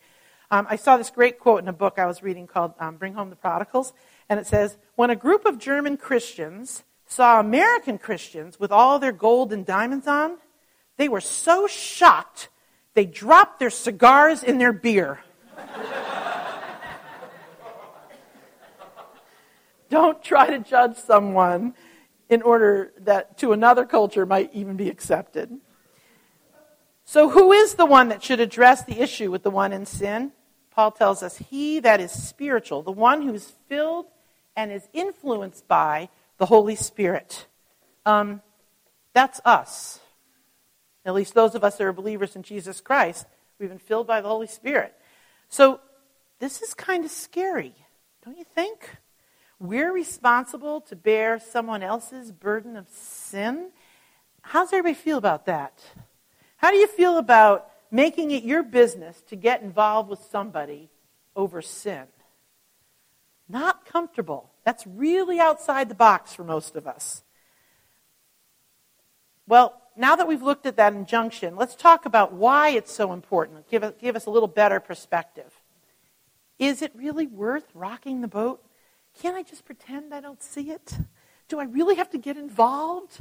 Um, 0.51 0.67
I 0.69 0.77
saw 0.77 0.97
this 0.97 1.11
great 1.11 1.39
quote 1.39 1.63
in 1.63 1.69
a 1.69 1.73
book 1.75 1.99
I 1.99 2.07
was 2.07 2.23
reading 2.23 2.47
called 2.47 2.73
um, 2.79 2.97
Bring 2.97 3.15
Home 3.15 3.29
the 3.29 3.37
Prodigals, 3.37 3.93
and 4.29 4.41
it 4.41 4.47
says, 4.47 4.79
When 4.95 5.11
a 5.11 5.17
group 5.17 5.45
of 5.45 5.59
German 5.59 5.97
Christians 5.97 6.85
saw 7.07 7.39
American 7.39 7.99
Christians 7.99 8.59
with 8.59 8.73
all 8.73 8.99
their 8.99 9.13
gold 9.13 9.53
and 9.53 9.67
diamonds 9.67 10.07
on, 10.07 10.39
they 10.97 11.09
were 11.09 11.21
so 11.21 11.67
shocked 11.67 12.49
they 12.95 13.05
dropped 13.05 13.59
their 13.59 13.71
cigars 13.71 14.43
in 14.43 14.59
their 14.59 14.73
beer. 14.73 15.21
Don't 19.91 20.23
try 20.23 20.49
to 20.49 20.59
judge 20.59 20.97
someone 20.97 21.75
in 22.29 22.43
order 22.43 22.93
that 22.99 23.39
to 23.39 23.53
another 23.53 23.85
culture 23.85 24.27
might 24.27 24.51
even 24.53 24.77
be 24.77 24.89
accepted. 24.89 25.59
So, 27.05 27.29
who 27.29 27.53
is 27.53 27.75
the 27.75 27.87
one 27.87 28.09
that 28.09 28.23
should 28.23 28.41
address 28.41 28.83
the 28.83 29.01
issue 29.01 29.31
with 29.31 29.43
the 29.43 29.51
one 29.51 29.73
in 29.73 29.85
sin? 29.85 30.33
Paul 30.71 30.91
tells 30.91 31.23
us, 31.23 31.37
He 31.37 31.81
that 31.81 32.01
is 32.01 32.11
spiritual, 32.11 32.83
the 32.83 32.91
one 32.91 33.23
who's 33.23 33.53
filled 33.69 34.07
and 34.57 34.73
is 34.73 34.89
influenced 34.93 35.69
by 35.69 36.09
the 36.39 36.47
Holy 36.47 36.75
Spirit. 36.75 37.47
Um, 38.07 38.41
that's 39.13 39.41
us. 39.45 40.01
At 41.05 41.15
least 41.15 41.35
those 41.35 41.55
of 41.55 41.63
us 41.63 41.77
that 41.77 41.85
are 41.85 41.93
believers 41.93 42.35
in 42.35 42.43
Jesus 42.43 42.81
Christ, 42.81 43.27
we've 43.59 43.69
been 43.69 43.79
filled 43.79 44.07
by 44.07 44.21
the 44.21 44.29
Holy 44.29 44.47
Spirit. 44.47 44.95
So, 45.49 45.81
this 46.41 46.63
is 46.63 46.75
kind 46.75 47.05
of 47.05 47.11
scary, 47.11 47.75
don't 48.25 48.37
you 48.37 48.45
think? 48.45 48.97
We're 49.61 49.93
responsible 49.93 50.81
to 50.83 50.97
bear 50.97 51.39
someone 51.39 51.83
else's 51.83 52.33
burden 52.33 52.77
of 52.77 52.89
sin. 52.89 53.71
How's 54.43 54.73
everybody 54.73 54.95
feel 54.95 55.19
about 55.19 55.47
that? 55.47 55.83
How 56.57 56.71
do 56.71 56.77
you 56.77 56.87
feel 56.87 57.19
about 57.19 57.71
making 57.91 58.31
it 58.31 58.43
your 58.43 58.63
business 58.63 59.23
to 59.29 59.37
get 59.37 59.63
involved 59.63 60.11
with 60.11 60.21
somebody 60.31 60.91
over 61.37 61.63
sin? 61.63 62.05
Not 63.49 63.85
comfortable. 63.85 64.51
That's 64.65 64.87
really 64.87 65.39
outside 65.39 65.89
the 65.89 65.95
box 65.95 66.35
for 66.35 66.45
most 66.45 66.77
of 66.77 66.87
us. 66.87 67.23
Well, 69.47 69.81
now 69.97 70.17
that 70.17 70.27
we've 70.27 70.43
looked 70.43 70.67
at 70.67 70.77
that 70.77 70.95
injunction, 70.95 71.57
let's 71.57 71.75
talk 71.75 72.07
about 72.07 72.33
why 72.33 72.71
it's 72.71 72.93
so 72.93 73.13
important. 73.13 73.69
Give, 73.69 73.97
give 73.99 74.17
us 74.17 74.27
a 74.27 74.31
little 74.31 74.49
better 74.49 74.81
perspective. 74.81 75.61
Is 76.59 76.83
it 76.83 76.93
really 76.95 77.27
worth 77.27 77.65
rocking 77.75 78.21
the 78.21 78.29
boat? 78.29 78.65
Can't 79.21 79.37
I 79.37 79.43
just 79.43 79.65
pretend 79.65 80.13
I 80.13 80.21
don't 80.21 80.43
see 80.43 80.71
it? 80.71 80.99
Do 81.49 81.61
I 81.61 81.65
really 81.65 81.97
have 81.97 82.11
to 82.11 82.19
get 82.19 82.37
involved? 82.37 83.21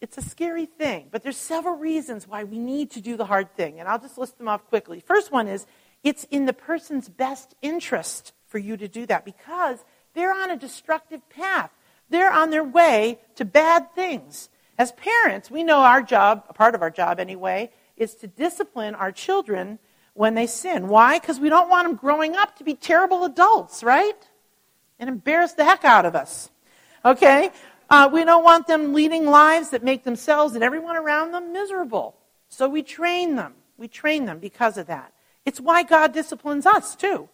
It's 0.00 0.18
a 0.18 0.22
scary 0.22 0.66
thing, 0.66 1.08
but 1.10 1.22
there's 1.22 1.36
several 1.36 1.76
reasons 1.76 2.28
why 2.28 2.44
we 2.44 2.58
need 2.58 2.90
to 2.92 3.00
do 3.00 3.16
the 3.16 3.24
hard 3.24 3.54
thing, 3.54 3.80
and 3.80 3.88
I'll 3.88 3.98
just 3.98 4.18
list 4.18 4.38
them 4.38 4.48
off 4.48 4.66
quickly. 4.66 5.00
First 5.00 5.32
one 5.32 5.48
is 5.48 5.66
it's 6.02 6.24
in 6.24 6.46
the 6.46 6.52
person's 6.52 7.08
best 7.08 7.54
interest 7.62 8.32
for 8.46 8.58
you 8.58 8.76
to 8.76 8.88
do 8.88 9.06
that 9.06 9.24
because 9.24 9.84
they're 10.12 10.34
on 10.34 10.50
a 10.50 10.56
destructive 10.56 11.28
path. 11.30 11.70
They're 12.10 12.32
on 12.32 12.50
their 12.50 12.64
way 12.64 13.18
to 13.36 13.44
bad 13.44 13.94
things. 13.94 14.48
As 14.76 14.92
parents, 14.92 15.50
we 15.50 15.64
know 15.64 15.78
our 15.78 16.02
job, 16.02 16.44
a 16.48 16.52
part 16.52 16.74
of 16.74 16.82
our 16.82 16.90
job 16.90 17.18
anyway, 17.18 17.70
is 17.96 18.14
to 18.16 18.26
discipline 18.26 18.94
our 18.94 19.12
children 19.12 19.78
when 20.12 20.34
they 20.34 20.46
sin. 20.46 20.88
Why? 20.88 21.18
Because 21.18 21.40
we 21.40 21.48
don't 21.48 21.70
want 21.70 21.86
them 21.86 21.96
growing 21.96 22.36
up 22.36 22.56
to 22.58 22.64
be 22.64 22.74
terrible 22.74 23.24
adults, 23.24 23.82
right? 23.82 24.28
And 24.98 25.08
embarrass 25.08 25.52
the 25.52 25.64
heck 25.64 25.84
out 25.84 26.06
of 26.06 26.14
us. 26.14 26.50
Okay? 27.04 27.50
Uh, 27.90 28.08
we 28.12 28.24
don't 28.24 28.44
want 28.44 28.66
them 28.66 28.94
leading 28.94 29.26
lives 29.26 29.70
that 29.70 29.82
make 29.82 30.04
themselves 30.04 30.54
and 30.54 30.64
everyone 30.64 30.96
around 30.96 31.32
them 31.32 31.52
miserable. 31.52 32.16
So 32.48 32.68
we 32.68 32.82
train 32.82 33.36
them. 33.36 33.54
We 33.76 33.88
train 33.88 34.24
them 34.24 34.38
because 34.38 34.78
of 34.78 34.86
that. 34.86 35.12
It's 35.44 35.60
why 35.60 35.82
God 35.82 36.12
disciplines 36.12 36.66
us, 36.66 36.94
too. 36.94 37.28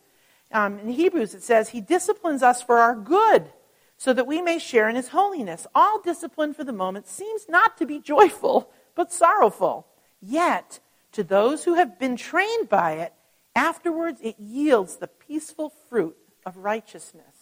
Um, 0.52 0.78
in 0.80 0.88
Hebrews, 0.88 1.34
it 1.34 1.42
says, 1.42 1.68
He 1.68 1.80
disciplines 1.80 2.42
us 2.42 2.62
for 2.62 2.78
our 2.78 2.96
good, 2.96 3.50
so 3.96 4.12
that 4.12 4.26
we 4.26 4.42
may 4.42 4.58
share 4.58 4.88
in 4.88 4.96
His 4.96 5.08
holiness. 5.08 5.66
All 5.74 6.00
discipline 6.00 6.54
for 6.54 6.64
the 6.64 6.72
moment 6.72 7.06
seems 7.06 7.48
not 7.48 7.76
to 7.78 7.86
be 7.86 8.00
joyful, 8.00 8.70
but 8.94 9.12
sorrowful. 9.12 9.86
Yet, 10.20 10.80
to 11.12 11.22
those 11.22 11.64
who 11.64 11.74
have 11.74 11.98
been 11.98 12.16
trained 12.16 12.68
by 12.68 12.92
it, 12.94 13.12
afterwards 13.54 14.20
it 14.22 14.38
yields 14.38 14.96
the 14.96 15.08
peaceful 15.08 15.72
fruit 15.88 16.16
of 16.44 16.56
righteousness. 16.56 17.39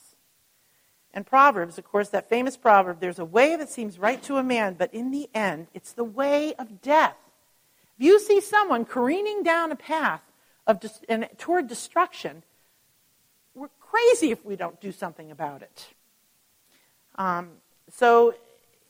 And 1.15 1.27
Proverbs, 1.27 1.79
of 1.79 1.85
course, 1.85 2.11
that 2.11 2.29
famous 2.29 2.57
proverb 2.57 3.01
there's 3.01 3.19
a 3.19 3.25
way 3.25 3.57
that 3.57 3.69
seems 3.69 3.99
right 3.99 4.23
to 4.25 4.37
a 4.37 4.43
man, 4.43 4.75
but 4.79 4.93
in 4.93 5.11
the 5.11 5.29
end, 5.35 5.69
it's 5.75 5.93
the 5.93 6.05
way 6.05 6.55
of 6.55 6.83
death. 6.83 7.17
If 7.99 8.05
you 8.05 8.21
see 8.21 8.41
someone 8.41 8.85
careening 8.85 9.43
down 9.43 9.73
a 9.73 9.77
path 9.77 10.23
of 10.67 10.81
dis- 10.81 11.01
and 11.09 11.29
toward 11.39 11.67
destruction, 11.67 12.43
we're 13.55 13.71
crazy 13.81 14.31
if 14.31 14.45
we 14.45 14.55
don't 14.55 14.81
do 14.81 14.93
something 14.93 15.31
about 15.31 15.63
it. 15.63 15.89
Um, 17.17 17.49
so 17.91 18.35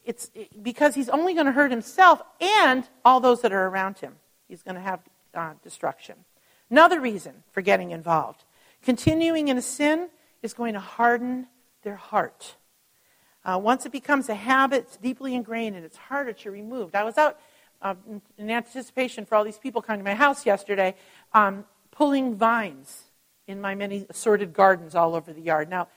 it's 0.04 0.30
it, 0.34 0.62
because 0.62 0.94
he's 0.94 1.08
only 1.08 1.34
going 1.34 1.46
to 1.46 1.52
hurt 1.52 1.70
himself 1.70 2.20
and 2.40 2.86
all 3.04 3.20
those 3.20 3.42
that 3.42 3.52
are 3.52 3.68
around 3.68 3.98
him. 3.98 4.16
He's 4.48 4.62
going 4.62 4.74
to 4.74 4.80
have 4.80 5.00
uh, 5.34 5.52
destruction. 5.62 6.16
Another 6.68 7.00
reason 7.00 7.44
for 7.52 7.62
getting 7.62 7.92
involved 7.92 8.44
continuing 8.82 9.48
in 9.48 9.58
a 9.58 9.62
sin 9.62 10.08
is 10.42 10.52
going 10.54 10.74
to 10.74 10.80
harden 10.80 11.46
their 11.82 11.96
heart. 11.96 12.56
Uh, 13.44 13.58
once 13.58 13.86
it 13.86 13.92
becomes 13.92 14.28
a 14.28 14.34
habit, 14.34 14.84
it's 14.84 14.96
deeply 14.96 15.34
ingrained 15.34 15.76
and 15.76 15.84
it's 15.84 15.96
harder 15.96 16.32
to 16.32 16.50
remove. 16.50 16.94
I 16.94 17.04
was 17.04 17.16
out 17.16 17.38
uh, 17.80 17.94
in 18.36 18.50
anticipation 18.50 19.24
for 19.24 19.36
all 19.36 19.44
these 19.44 19.58
people 19.58 19.80
coming 19.80 20.00
to 20.00 20.04
my 20.04 20.14
house 20.14 20.44
yesterday, 20.44 20.94
um, 21.32 21.64
pulling 21.90 22.34
vines 22.34 23.04
in 23.46 23.60
my 23.60 23.74
many 23.74 24.06
assorted 24.10 24.52
gardens 24.52 24.94
all 24.94 25.14
over 25.14 25.32
the 25.32 25.40
yard. 25.40 25.70
Now, 25.70 25.88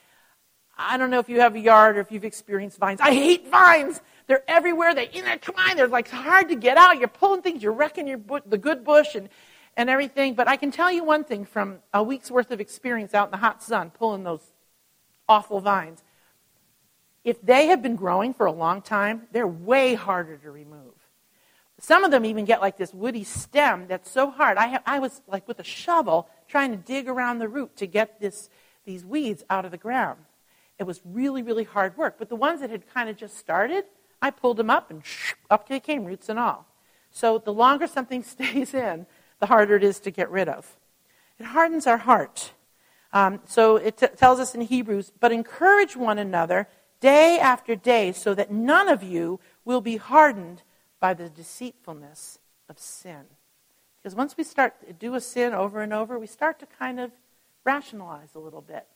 I 0.77 0.97
don't 0.97 1.09
know 1.09 1.19
if 1.19 1.29
you 1.29 1.41
have 1.41 1.55
a 1.55 1.59
yard 1.59 1.97
or 1.97 1.99
if 1.99 2.11
you've 2.11 2.25
experienced 2.25 2.77
vines. 2.77 3.01
I 3.01 3.13
hate 3.13 3.47
vines. 3.47 4.01
They're 4.27 4.43
everywhere. 4.47 4.95
They 4.95 5.09
intertwine. 5.11 5.75
They're 5.75 5.87
like 5.87 6.09
hard 6.09 6.49
to 6.49 6.55
get 6.55 6.77
out. 6.77 6.97
You're 6.97 7.07
pulling 7.07 7.41
things. 7.41 7.61
You're 7.61 7.73
wrecking 7.73 8.07
your 8.07 8.17
bu- 8.17 8.39
the 8.45 8.57
good 8.57 8.83
bush 8.83 9.15
and, 9.15 9.29
and 9.75 9.89
everything. 9.89 10.33
But 10.33 10.47
I 10.47 10.55
can 10.55 10.71
tell 10.71 10.91
you 10.91 11.03
one 11.03 11.23
thing 11.23 11.45
from 11.45 11.79
a 11.93 12.01
week's 12.01 12.31
worth 12.31 12.51
of 12.51 12.61
experience 12.61 13.13
out 13.13 13.27
in 13.27 13.31
the 13.31 13.37
hot 13.37 13.61
sun 13.61 13.91
pulling 13.91 14.23
those 14.23 14.50
awful 15.31 15.61
vines. 15.61 16.03
If 17.23 17.41
they 17.41 17.67
have 17.67 17.81
been 17.81 17.95
growing 17.95 18.33
for 18.33 18.45
a 18.45 18.51
long 18.51 18.81
time, 18.81 19.23
they're 19.31 19.47
way 19.47 19.93
harder 19.93 20.35
to 20.35 20.51
remove. 20.51 20.93
Some 21.79 22.03
of 22.03 22.11
them 22.11 22.25
even 22.25 22.43
get 22.43 22.59
like 22.59 22.77
this 22.77 22.93
woody 22.93 23.23
stem 23.23 23.87
that's 23.87 24.11
so 24.11 24.29
hard. 24.29 24.57
I, 24.57 24.79
I 24.85 24.99
was 24.99 25.21
like 25.27 25.47
with 25.47 25.59
a 25.59 25.63
shovel 25.63 26.27
trying 26.49 26.71
to 26.71 26.77
dig 26.77 27.07
around 27.07 27.39
the 27.39 27.47
root 27.47 27.77
to 27.77 27.87
get 27.87 28.19
this, 28.19 28.49
these 28.85 29.05
weeds 29.05 29.43
out 29.49 29.63
of 29.63 29.71
the 29.71 29.77
ground. 29.77 30.19
It 30.77 30.83
was 30.83 30.99
really, 31.05 31.41
really 31.41 31.63
hard 31.63 31.95
work. 31.95 32.15
But 32.19 32.27
the 32.27 32.35
ones 32.35 32.59
that 32.59 32.69
had 32.69 32.91
kind 32.93 33.09
of 33.09 33.15
just 33.15 33.37
started, 33.37 33.85
I 34.21 34.31
pulled 34.31 34.57
them 34.57 34.69
up 34.69 34.91
and 34.91 35.01
up 35.49 35.69
they 35.69 35.79
came, 35.79 36.03
roots 36.03 36.27
and 36.27 36.37
all. 36.37 36.67
So 37.09 37.37
the 37.37 37.53
longer 37.53 37.87
something 37.87 38.21
stays 38.35 38.73
in, 38.73 39.05
the 39.39 39.45
harder 39.45 39.77
it 39.77 39.83
is 39.83 39.99
to 40.01 40.11
get 40.11 40.29
rid 40.29 40.49
of. 40.49 40.77
It 41.39 41.45
hardens 41.45 41.87
our 41.87 41.97
heart. 41.97 42.51
Um, 43.13 43.39
so 43.45 43.75
it 43.75 43.97
t- 43.97 44.07
tells 44.15 44.39
us 44.39 44.55
in 44.55 44.61
Hebrews, 44.61 45.11
but 45.19 45.31
encourage 45.31 45.95
one 45.95 46.17
another 46.17 46.67
day 46.99 47.39
after 47.39 47.75
day 47.75 48.11
so 48.11 48.33
that 48.33 48.51
none 48.51 48.87
of 48.87 49.03
you 49.03 49.39
will 49.65 49.81
be 49.81 49.97
hardened 49.97 50.63
by 50.99 51.13
the 51.13 51.29
deceitfulness 51.29 52.39
of 52.69 52.79
sin. 52.79 53.25
Because 54.01 54.15
once 54.15 54.37
we 54.37 54.43
start 54.43 54.87
to 54.87 54.93
do 54.93 55.15
a 55.15 55.21
sin 55.21 55.53
over 55.53 55.81
and 55.81 55.93
over, 55.93 56.17
we 56.17 56.27
start 56.27 56.59
to 56.59 56.65
kind 56.65 56.99
of 56.99 57.11
rationalize 57.63 58.29
a 58.35 58.39
little 58.39 58.61
bit. 58.61 58.87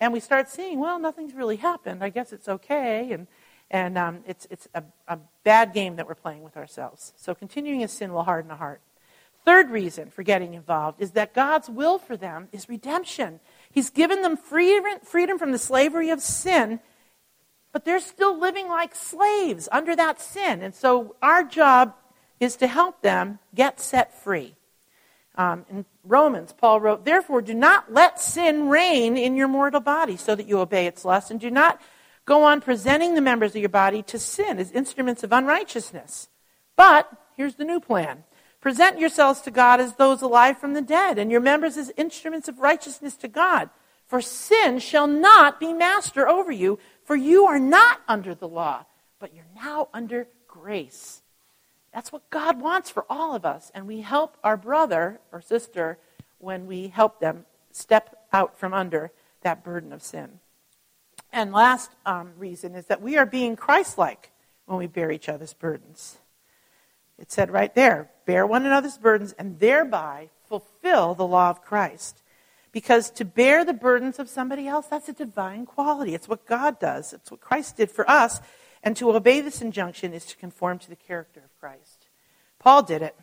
And 0.00 0.12
we 0.12 0.20
start 0.20 0.48
seeing, 0.48 0.78
well, 0.78 0.98
nothing's 0.98 1.34
really 1.34 1.56
happened. 1.56 2.04
I 2.04 2.10
guess 2.10 2.32
it's 2.32 2.48
okay. 2.48 3.12
And, 3.12 3.26
And 3.70 3.98
um, 3.98 4.24
it's, 4.26 4.46
it's 4.50 4.66
a, 4.72 4.82
a 5.08 5.18
bad 5.44 5.74
game 5.74 5.96
that 5.96 6.06
we're 6.06 6.14
playing 6.14 6.42
with 6.42 6.56
ourselves. 6.56 7.12
So 7.16 7.34
continuing 7.34 7.82
a 7.84 7.88
sin 7.88 8.12
will 8.14 8.24
harden 8.24 8.48
the 8.48 8.56
heart. 8.56 8.80
Third 9.48 9.70
reason 9.70 10.10
for 10.10 10.22
getting 10.22 10.52
involved 10.52 11.00
is 11.00 11.12
that 11.12 11.32
God's 11.32 11.70
will 11.70 11.96
for 11.96 12.18
them 12.18 12.48
is 12.52 12.68
redemption. 12.68 13.40
He's 13.70 13.88
given 13.88 14.20
them 14.20 14.36
freedom, 14.36 15.38
from 15.38 15.52
the 15.52 15.58
slavery 15.58 16.10
of 16.10 16.20
sin, 16.20 16.80
but 17.72 17.86
they're 17.86 17.98
still 17.98 18.38
living 18.38 18.68
like 18.68 18.94
slaves 18.94 19.66
under 19.72 19.96
that 19.96 20.20
sin. 20.20 20.60
And 20.60 20.74
so 20.74 21.16
our 21.22 21.44
job 21.44 21.94
is 22.38 22.56
to 22.56 22.66
help 22.66 23.00
them 23.00 23.38
get 23.54 23.80
set 23.80 24.22
free. 24.22 24.54
Um, 25.36 25.64
in 25.70 25.86
Romans, 26.04 26.52
Paul 26.52 26.82
wrote, 26.82 27.06
Therefore, 27.06 27.40
do 27.40 27.54
not 27.54 27.90
let 27.90 28.20
sin 28.20 28.68
reign 28.68 29.16
in 29.16 29.34
your 29.34 29.48
mortal 29.48 29.80
body 29.80 30.18
so 30.18 30.34
that 30.34 30.46
you 30.46 30.58
obey 30.58 30.86
its 30.86 31.06
lust, 31.06 31.30
and 31.30 31.40
do 31.40 31.50
not 31.50 31.80
go 32.26 32.44
on 32.44 32.60
presenting 32.60 33.14
the 33.14 33.22
members 33.22 33.52
of 33.52 33.62
your 33.62 33.70
body 33.70 34.02
to 34.02 34.18
sin 34.18 34.58
as 34.58 34.70
instruments 34.72 35.24
of 35.24 35.32
unrighteousness. 35.32 36.28
But 36.76 37.10
here's 37.34 37.54
the 37.54 37.64
new 37.64 37.80
plan 37.80 38.24
present 38.60 38.98
yourselves 38.98 39.40
to 39.42 39.50
God 39.50 39.80
as 39.80 39.94
those 39.94 40.22
alive 40.22 40.58
from 40.58 40.74
the 40.74 40.82
dead, 40.82 41.18
and 41.18 41.30
your 41.30 41.40
members 41.40 41.76
as 41.76 41.92
instruments 41.96 42.48
of 42.48 42.58
righteousness 42.58 43.16
to 43.16 43.28
God. 43.28 43.70
For 44.06 44.20
sin 44.20 44.78
shall 44.78 45.06
not 45.06 45.60
be 45.60 45.72
master 45.72 46.28
over 46.28 46.50
you, 46.50 46.78
for 47.04 47.14
you 47.14 47.46
are 47.46 47.58
not 47.58 48.00
under 48.08 48.34
the 48.34 48.48
law, 48.48 48.86
but 49.18 49.34
you're 49.34 49.44
now 49.54 49.88
under 49.92 50.28
grace. 50.46 51.22
That's 51.92 52.12
what 52.12 52.30
God 52.30 52.60
wants 52.60 52.90
for 52.90 53.04
all 53.08 53.34
of 53.34 53.44
us. 53.44 53.70
And 53.74 53.86
we 53.86 54.00
help 54.00 54.36
our 54.42 54.56
brother 54.56 55.20
or 55.32 55.40
sister 55.40 55.98
when 56.38 56.66
we 56.66 56.88
help 56.88 57.20
them 57.20 57.44
step 57.72 58.26
out 58.32 58.58
from 58.58 58.72
under 58.72 59.10
that 59.42 59.64
burden 59.64 59.92
of 59.92 60.02
sin. 60.02 60.40
And 61.32 61.52
last 61.52 61.90
um, 62.06 62.32
reason 62.38 62.74
is 62.74 62.86
that 62.86 63.02
we 63.02 63.16
are 63.16 63.26
being 63.26 63.56
Christ 63.56 63.98
like 63.98 64.30
when 64.66 64.78
we 64.78 64.86
bear 64.86 65.10
each 65.10 65.28
other's 65.28 65.52
burdens. 65.52 66.18
It 67.18 67.32
said 67.32 67.50
right 67.50 67.74
there 67.74 68.10
bear 68.26 68.46
one 68.46 68.66
another's 68.66 68.98
burdens 68.98 69.34
and 69.38 69.58
thereby 69.58 70.30
fulfill 70.46 71.14
the 71.14 71.26
law 71.26 71.50
of 71.50 71.62
Christ. 71.62 72.22
Because 72.72 73.10
to 73.12 73.24
bear 73.24 73.64
the 73.64 73.72
burdens 73.72 74.18
of 74.18 74.28
somebody 74.28 74.68
else, 74.68 74.86
that's 74.86 75.08
a 75.08 75.14
divine 75.14 75.66
quality. 75.66 76.14
It's 76.14 76.28
what 76.28 76.46
God 76.46 76.78
does, 76.78 77.12
it's 77.12 77.30
what 77.30 77.40
Christ 77.40 77.76
did 77.76 77.90
for 77.90 78.08
us. 78.08 78.40
And 78.82 78.96
to 78.96 79.10
obey 79.10 79.40
this 79.40 79.60
injunction 79.60 80.12
is 80.12 80.24
to 80.26 80.36
conform 80.36 80.78
to 80.80 80.88
the 80.88 80.96
character 80.96 81.40
of 81.40 81.58
Christ. 81.58 82.06
Paul 82.58 82.82
did 82.82 83.02
it. 83.02 83.16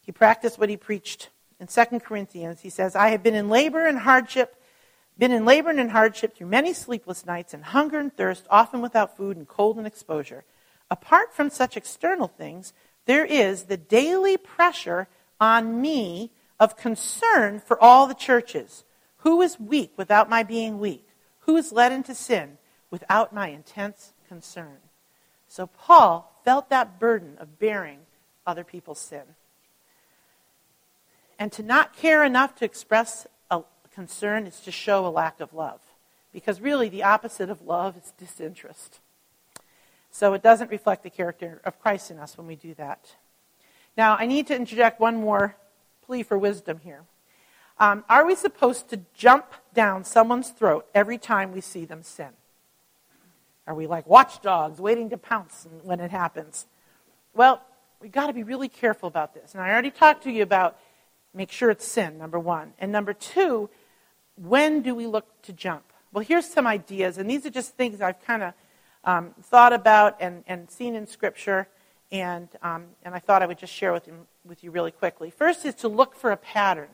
He 0.00 0.12
practiced 0.12 0.58
what 0.58 0.68
he 0.70 0.76
preached. 0.76 1.28
In 1.60 1.66
2 1.66 2.00
Corinthians, 2.00 2.60
he 2.60 2.70
says, 2.70 2.96
I 2.96 3.08
have 3.08 3.22
been 3.22 3.34
in 3.34 3.48
labor 3.48 3.86
and 3.86 3.98
hardship, 3.98 4.56
been 5.18 5.32
in 5.32 5.44
labor 5.44 5.70
and 5.70 5.80
in 5.80 5.90
hardship 5.90 6.36
through 6.36 6.46
many 6.46 6.72
sleepless 6.72 7.26
nights 7.26 7.52
and 7.52 7.64
hunger 7.64 7.98
and 7.98 8.16
thirst, 8.16 8.46
often 8.48 8.80
without 8.80 9.16
food 9.16 9.36
and 9.36 9.46
cold 9.46 9.76
and 9.76 9.86
exposure. 9.86 10.44
Apart 10.90 11.34
from 11.34 11.50
such 11.50 11.76
external 11.76 12.28
things, 12.28 12.72
there 13.08 13.24
is 13.24 13.64
the 13.64 13.78
daily 13.78 14.36
pressure 14.36 15.08
on 15.40 15.80
me 15.80 16.30
of 16.60 16.76
concern 16.76 17.58
for 17.58 17.82
all 17.82 18.06
the 18.06 18.12
churches. 18.12 18.84
Who 19.18 19.40
is 19.40 19.58
weak 19.58 19.94
without 19.96 20.28
my 20.28 20.42
being 20.42 20.78
weak? 20.78 21.08
Who 21.40 21.56
is 21.56 21.72
led 21.72 21.90
into 21.90 22.14
sin 22.14 22.58
without 22.90 23.32
my 23.32 23.48
intense 23.48 24.12
concern? 24.28 24.76
So 25.48 25.68
Paul 25.68 26.38
felt 26.44 26.68
that 26.68 27.00
burden 27.00 27.38
of 27.38 27.58
bearing 27.58 28.00
other 28.46 28.62
people's 28.62 29.00
sin. 29.00 29.22
And 31.38 31.50
to 31.52 31.62
not 31.62 31.96
care 31.96 32.22
enough 32.22 32.56
to 32.56 32.66
express 32.66 33.26
a 33.50 33.62
concern 33.94 34.46
is 34.46 34.60
to 34.60 34.70
show 34.70 35.06
a 35.06 35.08
lack 35.08 35.40
of 35.40 35.54
love. 35.54 35.80
Because 36.30 36.60
really, 36.60 36.90
the 36.90 37.04
opposite 37.04 37.48
of 37.48 37.62
love 37.62 37.96
is 37.96 38.12
disinterest. 38.18 39.00
So 40.10 40.34
it 40.34 40.42
doesn't 40.42 40.70
reflect 40.70 41.02
the 41.02 41.10
character 41.10 41.60
of 41.64 41.80
Christ 41.80 42.10
in 42.10 42.18
us 42.18 42.36
when 42.36 42.46
we 42.46 42.56
do 42.56 42.74
that. 42.74 43.14
Now, 43.96 44.16
I 44.18 44.26
need 44.26 44.46
to 44.48 44.56
interject 44.56 45.00
one 45.00 45.16
more 45.16 45.56
plea 46.06 46.22
for 46.22 46.38
wisdom 46.38 46.80
here. 46.82 47.02
Um, 47.78 48.04
are 48.08 48.26
we 48.26 48.34
supposed 48.34 48.88
to 48.90 49.00
jump 49.14 49.46
down 49.74 50.04
someone's 50.04 50.50
throat 50.50 50.86
every 50.94 51.18
time 51.18 51.52
we 51.52 51.60
see 51.60 51.84
them 51.84 52.02
sin? 52.02 52.30
Are 53.66 53.74
we 53.74 53.86
like 53.86 54.06
watchdogs 54.06 54.80
waiting 54.80 55.10
to 55.10 55.18
pounce 55.18 55.66
when 55.82 56.00
it 56.00 56.10
happens? 56.10 56.66
Well, 57.34 57.62
we've 58.00 58.10
got 58.10 58.28
to 58.28 58.32
be 58.32 58.42
really 58.42 58.68
careful 58.68 59.06
about 59.06 59.34
this. 59.34 59.52
And 59.52 59.62
I 59.62 59.70
already 59.70 59.90
talked 59.90 60.24
to 60.24 60.30
you 60.30 60.42
about 60.42 60.78
make 61.34 61.52
sure 61.52 61.70
it's 61.70 61.86
sin, 61.86 62.18
number 62.18 62.38
one. 62.38 62.72
And 62.78 62.90
number 62.90 63.12
two, 63.12 63.68
when 64.36 64.82
do 64.82 64.94
we 64.94 65.06
look 65.06 65.26
to 65.42 65.52
jump? 65.52 65.84
Well, 66.12 66.24
here's 66.24 66.46
some 66.46 66.66
ideas, 66.66 67.18
and 67.18 67.28
these 67.28 67.44
are 67.44 67.50
just 67.50 67.76
things 67.76 68.00
I've 68.00 68.24
kind 68.24 68.42
of 68.42 68.54
um, 69.04 69.34
thought 69.42 69.72
about 69.72 70.16
and, 70.20 70.44
and 70.46 70.70
seen 70.70 70.94
in 70.94 71.06
Scripture, 71.06 71.68
and, 72.10 72.48
um, 72.62 72.86
and 73.02 73.14
I 73.14 73.18
thought 73.18 73.42
I 73.42 73.46
would 73.46 73.58
just 73.58 73.72
share 73.72 73.92
with 73.92 74.06
you, 74.06 74.26
with 74.44 74.64
you 74.64 74.70
really 74.70 74.90
quickly. 74.90 75.30
First 75.30 75.64
is 75.64 75.74
to 75.76 75.88
look 75.88 76.14
for 76.14 76.30
a 76.30 76.36
pattern. 76.36 76.88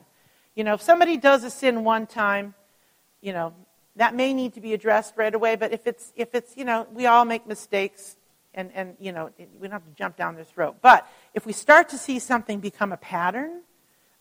You 0.55 0.63
know, 0.63 0.73
if 0.73 0.81
somebody 0.81 1.17
does 1.17 1.43
a 1.43 1.49
sin 1.49 1.83
one 1.83 2.07
time, 2.07 2.53
you 3.21 3.33
know, 3.33 3.53
that 3.95 4.13
may 4.13 4.33
need 4.33 4.53
to 4.53 4.61
be 4.61 4.73
addressed 4.73 5.15
right 5.15 5.33
away. 5.33 5.55
But 5.55 5.71
if 5.71 5.87
it's, 5.87 6.11
if 6.15 6.35
it's 6.35 6.55
you 6.57 6.65
know, 6.65 6.87
we 6.93 7.05
all 7.05 7.25
make 7.25 7.47
mistakes, 7.47 8.17
and, 8.53 8.71
and 8.73 8.95
you 8.99 9.11
know, 9.11 9.31
we 9.37 9.67
don't 9.67 9.71
have 9.71 9.85
to 9.85 9.95
jump 9.95 10.15
down 10.15 10.35
their 10.35 10.43
throat. 10.43 10.77
But 10.81 11.07
if 11.33 11.45
we 11.45 11.53
start 11.53 11.89
to 11.89 11.97
see 11.97 12.19
something 12.19 12.59
become 12.59 12.91
a 12.91 12.97
pattern 12.97 13.61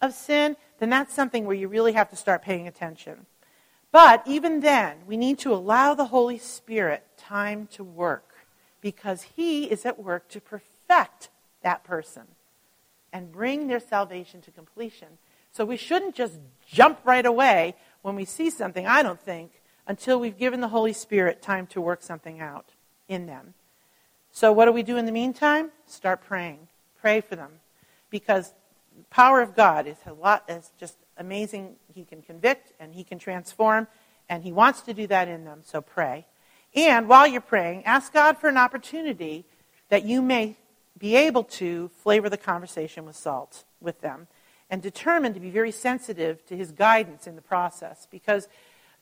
of 0.00 0.12
sin, 0.12 0.56
then 0.78 0.90
that's 0.90 1.14
something 1.14 1.46
where 1.46 1.56
you 1.56 1.68
really 1.68 1.92
have 1.92 2.10
to 2.10 2.16
start 2.16 2.42
paying 2.42 2.66
attention. 2.68 3.26
But 3.94 4.24
even 4.26 4.58
then, 4.58 4.96
we 5.06 5.16
need 5.16 5.38
to 5.38 5.54
allow 5.54 5.94
the 5.94 6.06
Holy 6.06 6.36
Spirit 6.36 7.04
time 7.16 7.68
to 7.74 7.84
work 7.84 8.34
because 8.80 9.22
He 9.36 9.66
is 9.66 9.86
at 9.86 10.02
work 10.02 10.26
to 10.30 10.40
perfect 10.40 11.28
that 11.62 11.84
person 11.84 12.24
and 13.12 13.30
bring 13.30 13.68
their 13.68 13.78
salvation 13.78 14.40
to 14.40 14.50
completion. 14.50 15.18
So 15.52 15.64
we 15.64 15.76
shouldn't 15.76 16.16
just 16.16 16.40
jump 16.66 16.98
right 17.04 17.24
away 17.24 17.76
when 18.02 18.16
we 18.16 18.24
see 18.24 18.50
something, 18.50 18.84
I 18.84 19.04
don't 19.04 19.20
think, 19.20 19.62
until 19.86 20.18
we've 20.18 20.36
given 20.36 20.60
the 20.60 20.66
Holy 20.66 20.92
Spirit 20.92 21.40
time 21.40 21.68
to 21.68 21.80
work 21.80 22.02
something 22.02 22.40
out 22.40 22.70
in 23.06 23.26
them. 23.26 23.54
So, 24.32 24.50
what 24.50 24.64
do 24.64 24.72
we 24.72 24.82
do 24.82 24.96
in 24.96 25.06
the 25.06 25.12
meantime? 25.12 25.70
Start 25.86 26.20
praying. 26.20 26.66
Pray 27.00 27.20
for 27.20 27.36
them. 27.36 27.60
Because 28.10 28.54
the 28.98 29.04
power 29.04 29.40
of 29.40 29.54
God 29.54 29.86
is 29.86 29.98
a 30.04 30.12
lot 30.12 30.42
is 30.48 30.72
just 30.80 30.96
amazing. 31.16 31.76
He 31.92 32.04
can 32.04 32.22
convict 32.22 32.72
and 32.78 32.94
he 32.94 33.04
can 33.04 33.18
transform, 33.18 33.88
and 34.28 34.42
he 34.42 34.52
wants 34.52 34.82
to 34.82 34.94
do 34.94 35.06
that 35.08 35.28
in 35.28 35.44
them, 35.44 35.60
so 35.64 35.80
pray. 35.80 36.26
And 36.74 37.08
while 37.08 37.26
you're 37.26 37.40
praying, 37.40 37.84
ask 37.84 38.12
God 38.12 38.38
for 38.38 38.48
an 38.48 38.56
opportunity 38.56 39.44
that 39.88 40.04
you 40.04 40.22
may 40.22 40.56
be 40.98 41.16
able 41.16 41.44
to 41.44 41.88
flavor 42.02 42.28
the 42.28 42.36
conversation 42.36 43.04
with 43.04 43.16
salt 43.16 43.64
with 43.80 44.00
them 44.00 44.26
and 44.70 44.82
determine 44.82 45.34
to 45.34 45.40
be 45.40 45.50
very 45.50 45.70
sensitive 45.70 46.44
to 46.46 46.56
his 46.56 46.72
guidance 46.72 47.26
in 47.26 47.36
the 47.36 47.42
process 47.42 48.08
because 48.10 48.48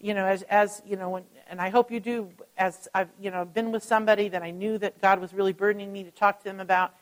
you 0.03 0.15
know, 0.15 0.27
as, 0.27 0.43
as 0.43 0.83
you 0.85 0.97
know, 0.97 1.09
when, 1.11 1.23
and 1.49 1.61
I 1.61 1.71
hope 1.71 1.93
you 1.93 2.01
do, 2.01 2.29
as 2.59 2.89
I've, 2.93 3.09
you 3.21 3.31
know, 3.31 3.45
been 3.45 3.71
with 3.71 3.85
somebody 3.85 4.29
that 4.31 4.43
I 4.43 4.51
knew 4.51 4.77
that 4.79 5.01
God 5.01 5.21
was 5.21 5.33
really 5.33 5.53
burdening 5.53 5.93
me 5.93 6.03
to 6.03 6.11
talk 6.11 6.39
to 6.39 6.45
them 6.45 6.59
about, 6.59 6.93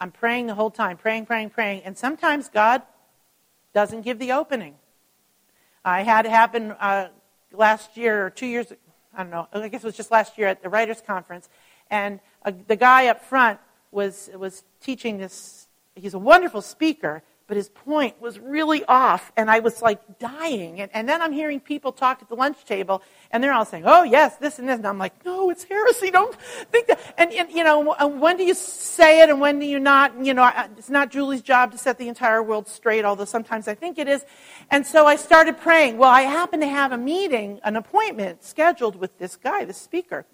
I'm 0.00 0.10
praying 0.10 0.46
the 0.46 0.54
whole 0.54 0.70
time, 0.70 0.96
praying, 0.96 1.26
praying, 1.26 1.50
praying, 1.50 1.82
and 1.82 1.96
sometimes 1.96 2.48
God 2.48 2.80
doesn't 3.76 4.00
give 4.00 4.18
the 4.18 4.32
opening. 4.32 4.74
I 5.84 6.02
had 6.02 6.24
it 6.24 6.30
happen 6.30 6.70
uh, 6.80 7.08
last 7.52 7.98
year 7.98 8.24
or 8.24 8.30
two 8.30 8.46
years, 8.46 8.72
I 9.14 9.22
don't 9.22 9.30
know, 9.30 9.48
I 9.52 9.68
guess 9.68 9.84
it 9.84 9.86
was 9.86 9.94
just 9.94 10.10
last 10.10 10.38
year 10.38 10.48
at 10.48 10.62
the 10.62 10.70
Writers' 10.70 11.02
Conference, 11.06 11.50
and 11.90 12.20
uh, 12.42 12.52
the 12.68 12.76
guy 12.76 13.08
up 13.08 13.22
front 13.22 13.60
was, 13.90 14.30
was 14.34 14.64
teaching 14.80 15.18
this, 15.18 15.68
he's 15.94 16.14
a 16.14 16.18
wonderful 16.18 16.62
speaker, 16.62 17.22
but 17.46 17.56
his 17.56 17.68
point 17.68 18.20
was 18.20 18.40
really 18.40 18.84
off, 18.86 19.30
and 19.36 19.48
I 19.48 19.60
was 19.60 19.80
like 19.80 20.18
dying. 20.18 20.80
And, 20.80 20.90
and, 20.92 21.08
then 21.08 21.22
I'm 21.22 21.32
hearing 21.32 21.60
people 21.60 21.92
talk 21.92 22.20
at 22.20 22.28
the 22.28 22.34
lunch 22.34 22.64
table, 22.64 23.02
and 23.30 23.42
they're 23.42 23.52
all 23.52 23.64
saying, 23.64 23.84
"Oh 23.86 24.02
yes, 24.02 24.36
this 24.36 24.58
and 24.58 24.68
this," 24.68 24.78
and 24.78 24.86
I'm 24.86 24.98
like, 24.98 25.24
"No, 25.24 25.48
it's 25.50 25.62
heresy. 25.62 26.10
Don't 26.10 26.34
think 26.72 26.88
that." 26.88 27.00
And, 27.16 27.32
and 27.32 27.50
you 27.52 27.62
know, 27.62 27.94
when 28.08 28.36
do 28.36 28.44
you 28.44 28.54
say 28.54 29.22
it, 29.22 29.30
and 29.30 29.40
when 29.40 29.60
do 29.60 29.66
you 29.66 29.78
not? 29.78 30.12
You 30.24 30.34
know, 30.34 30.50
it's 30.76 30.90
not 30.90 31.10
Julie's 31.10 31.42
job 31.42 31.70
to 31.72 31.78
set 31.78 31.98
the 31.98 32.08
entire 32.08 32.42
world 32.42 32.66
straight, 32.66 33.04
although 33.04 33.24
sometimes 33.24 33.68
I 33.68 33.74
think 33.74 33.98
it 33.98 34.08
is. 34.08 34.24
And 34.70 34.84
so 34.84 35.06
I 35.06 35.14
started 35.14 35.58
praying. 35.58 35.98
Well, 35.98 36.10
I 36.10 36.22
happened 36.22 36.62
to 36.62 36.68
have 36.68 36.90
a 36.90 36.98
meeting, 36.98 37.60
an 37.62 37.76
appointment 37.76 38.42
scheduled 38.42 38.96
with 38.96 39.18
this 39.18 39.36
guy, 39.36 39.64
this 39.64 39.78
speaker, 39.78 40.26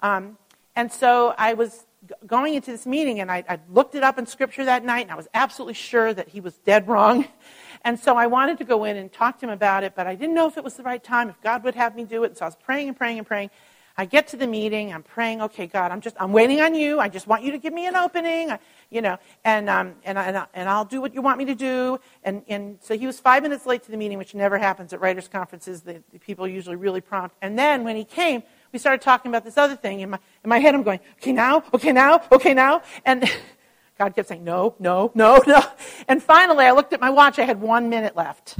um, 0.00 0.38
and 0.76 0.92
so 0.92 1.34
I 1.36 1.54
was 1.54 1.86
going 2.26 2.54
into 2.54 2.70
this 2.70 2.86
meeting, 2.86 3.20
and 3.20 3.30
I, 3.30 3.44
I, 3.48 3.58
looked 3.70 3.94
it 3.94 4.02
up 4.02 4.18
in 4.18 4.26
Scripture 4.26 4.64
that 4.64 4.84
night, 4.84 5.02
and 5.02 5.10
I 5.12 5.14
was 5.14 5.28
absolutely 5.34 5.74
sure 5.74 6.12
that 6.12 6.28
he 6.28 6.40
was 6.40 6.56
dead 6.58 6.88
wrong. 6.88 7.26
And 7.84 7.98
so 7.98 8.16
I 8.16 8.28
wanted 8.28 8.58
to 8.58 8.64
go 8.64 8.84
in 8.84 8.96
and 8.96 9.12
talk 9.12 9.40
to 9.40 9.46
him 9.46 9.50
about 9.50 9.82
it, 9.82 9.94
but 9.96 10.06
I 10.06 10.14
didn't 10.14 10.36
know 10.36 10.46
if 10.46 10.56
it 10.56 10.62
was 10.62 10.74
the 10.74 10.84
right 10.84 11.02
time, 11.02 11.28
if 11.28 11.40
God 11.40 11.64
would 11.64 11.74
have 11.74 11.96
me 11.96 12.04
do 12.04 12.22
it. 12.22 12.28
And 12.28 12.36
so 12.36 12.44
I 12.44 12.46
was 12.46 12.54
praying 12.54 12.86
and 12.86 12.96
praying 12.96 13.18
and 13.18 13.26
praying. 13.26 13.50
I 13.96 14.04
get 14.04 14.28
to 14.28 14.36
the 14.36 14.46
meeting, 14.46 14.92
I'm 14.92 15.02
praying, 15.02 15.42
okay, 15.42 15.66
God, 15.66 15.92
I'm 15.92 16.00
just, 16.00 16.16
I'm 16.18 16.32
waiting 16.32 16.60
on 16.60 16.74
you. 16.74 16.98
I 16.98 17.08
just 17.08 17.26
want 17.26 17.42
you 17.42 17.52
to 17.52 17.58
give 17.58 17.72
me 17.72 17.86
an 17.86 17.96
opening, 17.96 18.50
you 18.90 19.02
know, 19.02 19.18
and, 19.44 19.68
um, 19.68 19.94
and, 20.04 20.18
I, 20.18 20.46
and 20.54 20.68
I'll 20.68 20.84
do 20.84 21.00
what 21.00 21.14
you 21.14 21.20
want 21.20 21.38
me 21.38 21.44
to 21.46 21.54
do. 21.54 21.98
And, 22.22 22.42
and 22.48 22.78
so 22.80 22.96
he 22.96 23.06
was 23.06 23.20
five 23.20 23.42
minutes 23.42 23.66
late 23.66 23.82
to 23.82 23.90
the 23.90 23.96
meeting, 23.96 24.16
which 24.16 24.34
never 24.34 24.58
happens 24.58 24.92
at 24.92 25.00
writers' 25.00 25.28
conferences. 25.28 25.82
The, 25.82 26.02
the 26.12 26.18
people 26.18 26.48
usually 26.48 26.76
really 26.76 27.00
prompt. 27.00 27.36
And 27.42 27.58
then 27.58 27.84
when 27.84 27.96
he 27.96 28.04
came, 28.04 28.42
we 28.72 28.78
started 28.78 29.02
talking 29.02 29.30
about 29.30 29.44
this 29.44 29.58
other 29.58 29.76
thing. 29.76 30.00
In 30.00 30.10
my, 30.10 30.18
in 30.42 30.48
my 30.48 30.58
head, 30.58 30.74
I'm 30.74 30.82
going, 30.82 31.00
okay, 31.18 31.32
now, 31.32 31.62
okay, 31.74 31.92
now, 31.92 32.22
okay, 32.32 32.54
now. 32.54 32.82
And 33.04 33.30
God 33.98 34.14
kept 34.14 34.28
saying, 34.28 34.42
no, 34.42 34.74
no, 34.78 35.12
no, 35.14 35.42
no. 35.46 35.62
And 36.08 36.22
finally, 36.22 36.64
I 36.64 36.72
looked 36.72 36.92
at 36.92 37.00
my 37.00 37.10
watch. 37.10 37.38
I 37.38 37.44
had 37.44 37.60
one 37.60 37.90
minute 37.90 38.16
left. 38.16 38.56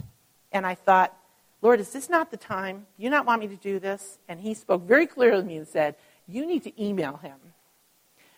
And 0.53 0.67
I 0.67 0.75
thought, 0.75 1.17
Lord, 1.63 1.81
is 1.81 1.91
this 1.91 2.11
not 2.11 2.31
the 2.31 2.37
time? 2.37 2.87
Do 2.97 3.03
you 3.03 3.11
not 3.11 3.25
want 3.25 3.41
me 3.41 3.49
to 3.49 3.57
do 3.57 3.79
this? 3.79 4.19
And 4.29 4.41
he 4.41 4.53
spoke 4.53 4.83
very 4.83 5.07
clearly 5.07 5.43
to 5.43 5.49
me 5.49 5.57
and 5.57 5.67
said, 5.67 5.97
You 6.27 6.45
need 6.45 6.65
to 6.65 6.83
email 6.83 7.17
him 7.17 7.39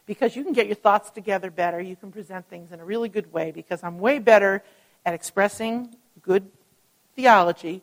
because 0.06 0.36
you 0.36 0.44
can 0.44 0.52
get 0.52 0.66
your 0.66 0.76
thoughts 0.76 1.10
together 1.10 1.50
better. 1.50 1.80
You 1.80 1.96
can 1.96 2.12
present 2.12 2.48
things 2.48 2.70
in 2.70 2.80
a 2.80 2.84
really 2.84 3.08
good 3.08 3.32
way 3.32 3.50
because 3.50 3.82
I'm 3.82 3.98
way 3.98 4.18
better 4.18 4.62
at 5.04 5.14
expressing 5.14 5.96
good 6.22 6.50
theology 7.16 7.82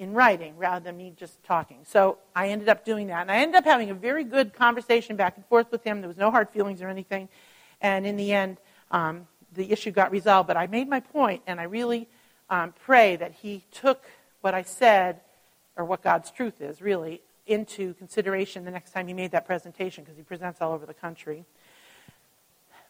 in 0.00 0.14
writing 0.14 0.56
rather 0.56 0.82
than 0.82 0.96
me 0.96 1.12
just 1.14 1.44
talking. 1.44 1.76
So 1.84 2.16
I 2.34 2.48
ended 2.48 2.70
up 2.70 2.86
doing 2.86 3.08
that. 3.08 3.20
And 3.20 3.30
I 3.30 3.36
ended 3.36 3.56
up 3.56 3.64
having 3.64 3.90
a 3.90 3.94
very 3.94 4.24
good 4.24 4.54
conversation 4.54 5.14
back 5.14 5.36
and 5.36 5.44
forth 5.44 5.70
with 5.70 5.84
him. 5.84 6.00
There 6.00 6.08
was 6.08 6.16
no 6.16 6.30
hard 6.30 6.48
feelings 6.48 6.80
or 6.80 6.88
anything. 6.88 7.28
And 7.82 8.06
in 8.06 8.16
the 8.16 8.32
end, 8.32 8.56
um, 8.90 9.28
the 9.52 9.70
issue 9.70 9.90
got 9.90 10.10
resolved. 10.10 10.46
But 10.46 10.56
I 10.56 10.66
made 10.66 10.88
my 10.88 11.00
point, 11.00 11.42
and 11.46 11.60
I 11.60 11.64
really 11.64 12.08
um, 12.48 12.72
pray 12.84 13.16
that 13.16 13.32
he 13.32 13.62
took 13.70 14.02
what 14.40 14.54
I 14.54 14.62
said, 14.62 15.20
or 15.76 15.84
what 15.84 16.02
God's 16.02 16.30
truth 16.30 16.62
is, 16.62 16.80
really, 16.80 17.20
into 17.46 17.92
consideration 17.94 18.64
the 18.64 18.70
next 18.70 18.92
time 18.92 19.06
he 19.06 19.12
made 19.12 19.32
that 19.32 19.44
presentation, 19.44 20.02
because 20.02 20.16
he 20.16 20.22
presents 20.22 20.62
all 20.62 20.72
over 20.72 20.86
the 20.86 20.94
country. 20.94 21.44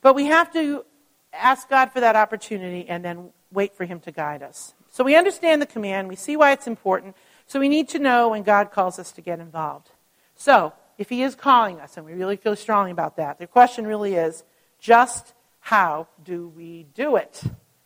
But 0.00 0.14
we 0.14 0.26
have 0.26 0.52
to 0.52 0.84
ask 1.32 1.68
God 1.68 1.90
for 1.90 1.98
that 2.00 2.14
opportunity 2.14 2.88
and 2.88 3.04
then 3.04 3.30
wait 3.50 3.74
for 3.74 3.84
him 3.84 3.98
to 4.00 4.12
guide 4.12 4.44
us. 4.44 4.74
So 4.90 5.05
we 5.05 5.16
understand 5.16 5.62
the 5.62 5.66
command, 5.66 6.09
we 6.09 6.16
see 6.16 6.37
why 6.37 6.53
it's 6.53 6.66
important, 6.66 7.16
so 7.46 7.61
we 7.61 7.68
need 7.68 7.88
to 7.90 7.98
know 7.98 8.31
when 8.31 8.42
God 8.42 8.72
calls 8.72 8.98
us 8.98 9.12
to 9.12 9.20
get 9.20 9.40
involved. 9.40 9.90
So, 10.35 10.72
if 10.98 11.09
he 11.09 11.22
is 11.22 11.35
calling 11.35 11.81
us, 11.81 11.96
and 11.96 12.05
we 12.05 12.12
really 12.12 12.37
feel 12.37 12.55
strongly 12.55 12.90
about 12.90 13.16
that, 13.16 13.38
the 13.38 13.46
question 13.46 13.87
really 13.87 14.14
is 14.14 14.44
just 14.79 15.33
how 15.61 16.09
do 16.22 16.48
we 16.48 16.87
do 16.94 17.16
it? 17.16 17.42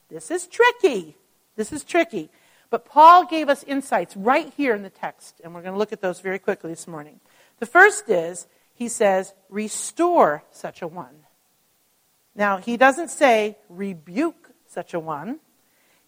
This 0.09 0.31
is 0.31 0.47
tricky. 0.47 1.17
This 1.57 1.73
is 1.73 1.85
tricky. 1.85 2.31
But 2.71 2.85
Paul 2.85 3.27
gave 3.27 3.49
us 3.49 3.63
insights 3.65 4.17
right 4.17 4.53
here 4.57 4.75
in 4.75 4.83
the 4.83 4.91
text, 4.91 5.41
and 5.45 5.55
we're 5.55 5.63
going 5.63 5.75
to 5.75 5.79
look 5.79 5.93
at 5.93 6.01
those 6.01 6.21
very 6.21 6.39
quickly 6.39 6.71
this 6.71 6.89
morning. 6.89 7.21
The 7.61 7.67
first 7.67 8.09
is, 8.09 8.47
he 8.75 8.89
says, 8.89 9.33
restore 9.49 10.43
such 10.51 10.83
a 10.83 10.89
one. 10.89 11.25
Now, 12.35 12.57
he 12.57 12.77
doesn't 12.77 13.11
say 13.11 13.59
rebuke 13.69 14.51
such 14.67 14.93
a 14.95 14.99
one. 14.99 15.39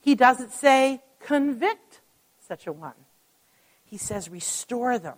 He 0.06 0.14
doesn't 0.14 0.52
say 0.52 1.02
convict 1.18 2.00
such 2.38 2.68
a 2.68 2.72
one. 2.72 2.94
He 3.84 3.96
says 3.96 4.28
restore 4.28 5.00
them. 5.00 5.16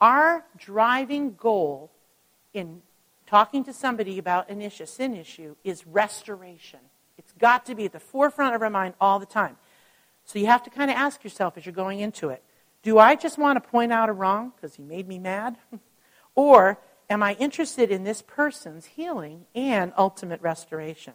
Our 0.00 0.44
driving 0.56 1.34
goal 1.34 1.90
in 2.54 2.82
talking 3.26 3.64
to 3.64 3.72
somebody 3.72 4.18
about 4.18 4.48
an 4.48 4.62
issue, 4.62 4.86
sin 4.86 5.16
issue, 5.16 5.56
is 5.64 5.84
restoration. 5.88 6.78
It's 7.18 7.32
got 7.32 7.66
to 7.66 7.74
be 7.74 7.86
at 7.86 7.92
the 7.92 7.98
forefront 7.98 8.54
of 8.54 8.62
our 8.62 8.70
mind 8.70 8.94
all 9.00 9.18
the 9.18 9.26
time. 9.26 9.56
So 10.24 10.38
you 10.38 10.46
have 10.46 10.62
to 10.62 10.70
kind 10.70 10.88
of 10.88 10.96
ask 10.96 11.24
yourself 11.24 11.58
as 11.58 11.66
you're 11.66 11.72
going 11.72 11.98
into 11.98 12.28
it 12.28 12.44
do 12.84 13.00
I 13.00 13.16
just 13.16 13.38
want 13.38 13.60
to 13.60 13.70
point 13.70 13.92
out 13.92 14.08
a 14.08 14.12
wrong 14.12 14.52
because 14.54 14.76
he 14.76 14.84
made 14.84 15.08
me 15.08 15.18
mad? 15.18 15.56
or 16.36 16.78
am 17.10 17.24
I 17.24 17.34
interested 17.40 17.90
in 17.90 18.04
this 18.04 18.22
person's 18.22 18.86
healing 18.86 19.46
and 19.52 19.92
ultimate 19.98 20.40
restoration? 20.40 21.14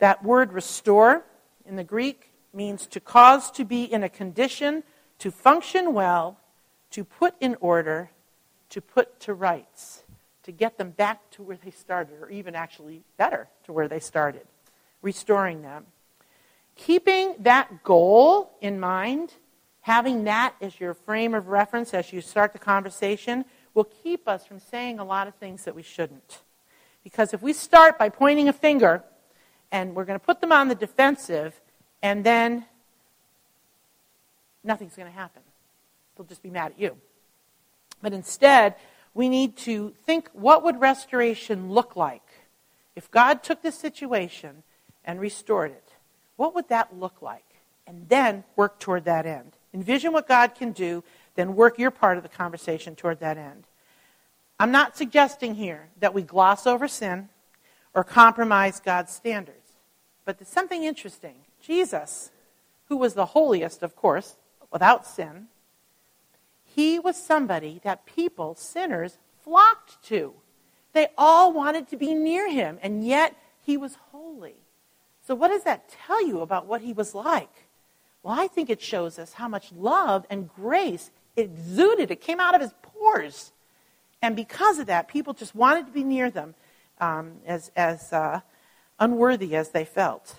That 0.00 0.24
word 0.24 0.52
restore 0.52 1.24
in 1.66 1.76
the 1.76 1.84
Greek 1.84 2.30
means 2.52 2.86
to 2.86 3.00
cause 3.00 3.50
to 3.52 3.64
be 3.64 3.84
in 3.84 4.02
a 4.02 4.08
condition 4.08 4.82
to 5.18 5.30
function 5.30 5.94
well, 5.94 6.38
to 6.90 7.04
put 7.04 7.34
in 7.40 7.56
order, 7.60 8.10
to 8.70 8.80
put 8.80 9.20
to 9.20 9.34
rights, 9.34 10.04
to 10.42 10.52
get 10.52 10.78
them 10.78 10.90
back 10.90 11.30
to 11.30 11.42
where 11.42 11.56
they 11.56 11.70
started, 11.70 12.20
or 12.20 12.30
even 12.30 12.54
actually 12.54 13.02
better 13.16 13.48
to 13.64 13.72
where 13.72 13.88
they 13.88 14.00
started, 14.00 14.46
restoring 15.02 15.62
them. 15.62 15.86
Keeping 16.76 17.36
that 17.38 17.82
goal 17.84 18.50
in 18.60 18.78
mind, 18.78 19.32
having 19.80 20.24
that 20.24 20.54
as 20.60 20.78
your 20.80 20.94
frame 20.94 21.34
of 21.34 21.48
reference 21.48 21.94
as 21.94 22.12
you 22.12 22.20
start 22.20 22.52
the 22.52 22.58
conversation, 22.58 23.44
will 23.74 23.84
keep 23.84 24.28
us 24.28 24.46
from 24.46 24.58
saying 24.58 24.98
a 24.98 25.04
lot 25.04 25.26
of 25.26 25.34
things 25.36 25.64
that 25.64 25.74
we 25.74 25.82
shouldn't. 25.82 26.42
Because 27.02 27.34
if 27.34 27.42
we 27.42 27.52
start 27.52 27.98
by 27.98 28.08
pointing 28.08 28.48
a 28.48 28.52
finger 28.52 29.04
and 29.74 29.92
we're 29.96 30.04
going 30.04 30.18
to 30.20 30.24
put 30.24 30.40
them 30.40 30.52
on 30.52 30.68
the 30.68 30.76
defensive, 30.76 31.60
and 32.00 32.22
then 32.22 32.64
nothing's 34.62 34.94
going 34.94 35.10
to 35.10 35.18
happen. 35.18 35.42
They'll 36.16 36.26
just 36.26 36.44
be 36.44 36.48
mad 36.48 36.70
at 36.70 36.80
you. 36.80 36.96
But 38.00 38.12
instead, 38.12 38.76
we 39.14 39.28
need 39.28 39.56
to 39.58 39.92
think 40.06 40.30
what 40.32 40.62
would 40.62 40.80
restoration 40.80 41.70
look 41.70 41.96
like? 41.96 42.22
If 42.94 43.10
God 43.10 43.42
took 43.42 43.62
this 43.62 43.76
situation 43.76 44.62
and 45.04 45.20
restored 45.20 45.72
it, 45.72 45.88
what 46.36 46.54
would 46.54 46.68
that 46.68 46.96
look 46.96 47.20
like? 47.20 47.44
And 47.84 48.08
then 48.08 48.44
work 48.54 48.78
toward 48.78 49.04
that 49.06 49.26
end. 49.26 49.56
Envision 49.72 50.12
what 50.12 50.28
God 50.28 50.54
can 50.54 50.70
do, 50.70 51.02
then 51.34 51.56
work 51.56 51.80
your 51.80 51.90
part 51.90 52.16
of 52.16 52.22
the 52.22 52.28
conversation 52.28 52.94
toward 52.94 53.18
that 53.18 53.38
end. 53.38 53.64
I'm 54.60 54.70
not 54.70 54.96
suggesting 54.96 55.56
here 55.56 55.88
that 55.98 56.14
we 56.14 56.22
gloss 56.22 56.64
over 56.64 56.86
sin 56.86 57.28
or 57.92 58.04
compromise 58.04 58.78
God's 58.78 59.12
standards. 59.12 59.63
But 60.24 60.38
there's 60.38 60.48
something 60.48 60.84
interesting. 60.84 61.36
Jesus, 61.60 62.30
who 62.88 62.96
was 62.96 63.14
the 63.14 63.26
holiest, 63.26 63.82
of 63.82 63.96
course, 63.96 64.36
without 64.70 65.06
sin, 65.06 65.48
he 66.64 66.98
was 66.98 67.16
somebody 67.16 67.80
that 67.84 68.06
people, 68.06 68.54
sinners, 68.54 69.18
flocked 69.42 70.02
to. 70.04 70.34
They 70.92 71.08
all 71.16 71.52
wanted 71.52 71.88
to 71.88 71.96
be 71.96 72.14
near 72.14 72.50
him, 72.50 72.78
and 72.82 73.06
yet 73.06 73.36
he 73.60 73.76
was 73.76 73.96
holy. 74.10 74.56
So, 75.26 75.34
what 75.34 75.48
does 75.48 75.64
that 75.64 75.88
tell 75.88 76.26
you 76.26 76.40
about 76.40 76.66
what 76.66 76.82
he 76.82 76.92
was 76.92 77.14
like? 77.14 77.66
Well, 78.22 78.38
I 78.38 78.46
think 78.46 78.70
it 78.70 78.80
shows 78.80 79.18
us 79.18 79.34
how 79.34 79.48
much 79.48 79.72
love 79.72 80.26
and 80.30 80.52
grace 80.52 81.10
exuded. 81.36 82.10
It 82.10 82.20
came 82.20 82.40
out 82.40 82.54
of 82.54 82.60
his 82.60 82.72
pores. 82.82 83.52
And 84.22 84.34
because 84.34 84.78
of 84.78 84.86
that, 84.86 85.08
people 85.08 85.34
just 85.34 85.54
wanted 85.54 85.86
to 85.86 85.92
be 85.92 86.04
near 86.04 86.30
them 86.30 86.54
um, 87.00 87.32
as, 87.46 87.70
as 87.76 88.12
uh, 88.12 88.40
unworthy 88.98 89.56
as 89.56 89.70
they 89.70 89.84
felt. 89.84 90.36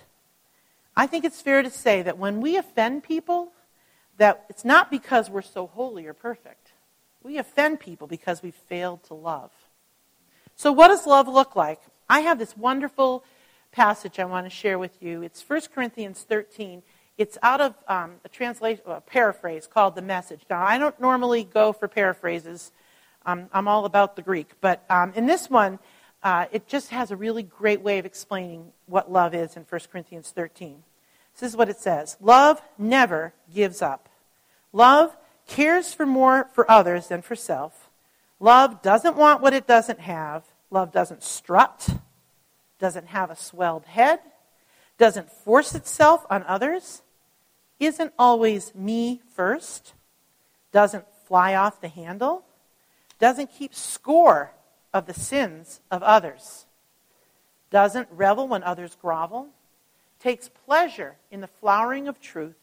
I 0.96 1.06
think 1.06 1.24
it's 1.24 1.42
fair 1.42 1.62
to 1.62 1.70
say 1.70 2.02
that 2.02 2.18
when 2.18 2.40
we 2.40 2.56
offend 2.56 3.04
people, 3.04 3.52
that 4.16 4.46
it's 4.48 4.64
not 4.64 4.90
because 4.90 5.28
we're 5.28 5.42
so 5.42 5.66
holy 5.66 6.06
or 6.06 6.14
perfect. 6.14 6.72
We 7.22 7.38
offend 7.38 7.80
people 7.80 8.06
because 8.06 8.42
we 8.42 8.50
failed 8.50 9.02
to 9.04 9.14
love. 9.14 9.50
So 10.54 10.72
what 10.72 10.88
does 10.88 11.06
love 11.06 11.28
look 11.28 11.54
like? 11.54 11.80
I 12.08 12.20
have 12.20 12.38
this 12.38 12.56
wonderful 12.56 13.24
passage 13.72 14.18
I 14.18 14.24
want 14.24 14.46
to 14.46 14.50
share 14.50 14.78
with 14.78 15.02
you. 15.02 15.22
It's 15.22 15.46
1 15.46 15.62
Corinthians 15.74 16.22
13. 16.22 16.82
It's 17.18 17.36
out 17.42 17.60
of 17.60 17.74
um, 17.88 18.12
a 18.24 18.28
translation, 18.28 18.82
a 18.86 19.00
paraphrase 19.00 19.66
called 19.66 19.96
The 19.96 20.02
Message. 20.02 20.40
Now, 20.48 20.62
I 20.62 20.78
don't 20.78 20.98
normally 21.00 21.44
go 21.44 21.72
for 21.72 21.88
paraphrases. 21.88 22.72
Um, 23.26 23.48
I'm 23.52 23.68
all 23.68 23.84
about 23.84 24.16
the 24.16 24.22
Greek. 24.22 24.52
But 24.60 24.84
um, 24.88 25.12
in 25.14 25.26
this 25.26 25.50
one, 25.50 25.78
uh, 26.26 26.46
it 26.50 26.66
just 26.66 26.90
has 26.90 27.12
a 27.12 27.16
really 27.16 27.44
great 27.44 27.80
way 27.82 28.00
of 28.00 28.04
explaining 28.04 28.72
what 28.86 29.12
love 29.12 29.32
is 29.32 29.56
in 29.56 29.62
1 29.62 29.80
Corinthians 29.92 30.32
13. 30.32 30.82
This 31.38 31.50
is 31.50 31.56
what 31.56 31.68
it 31.68 31.78
says 31.78 32.16
Love 32.20 32.60
never 32.76 33.32
gives 33.54 33.80
up. 33.80 34.08
Love 34.72 35.16
cares 35.46 35.94
for 35.94 36.04
more 36.04 36.48
for 36.52 36.68
others 36.68 37.06
than 37.06 37.22
for 37.22 37.36
self. 37.36 37.90
Love 38.40 38.82
doesn't 38.82 39.16
want 39.16 39.40
what 39.40 39.54
it 39.54 39.68
doesn't 39.68 40.00
have. 40.00 40.42
Love 40.68 40.90
doesn't 40.90 41.22
strut, 41.22 41.90
doesn't 42.80 43.06
have 43.06 43.30
a 43.30 43.36
swelled 43.36 43.84
head, 43.84 44.18
doesn't 44.98 45.30
force 45.30 45.76
itself 45.76 46.26
on 46.28 46.42
others, 46.42 47.02
isn't 47.78 48.12
always 48.18 48.74
me 48.74 49.22
first, 49.32 49.94
doesn't 50.72 51.04
fly 51.28 51.54
off 51.54 51.80
the 51.80 51.86
handle, 51.86 52.44
doesn't 53.20 53.52
keep 53.52 53.72
score 53.72 54.50
of 54.96 55.04
the 55.04 55.12
sins 55.12 55.80
of 55.90 56.02
others, 56.02 56.64
doesn't 57.70 58.08
revel 58.10 58.48
when 58.48 58.62
others 58.62 58.96
grovel, 59.00 59.48
takes 60.18 60.48
pleasure 60.48 61.16
in 61.30 61.42
the 61.42 61.46
flowering 61.46 62.08
of 62.08 62.18
truth, 62.18 62.56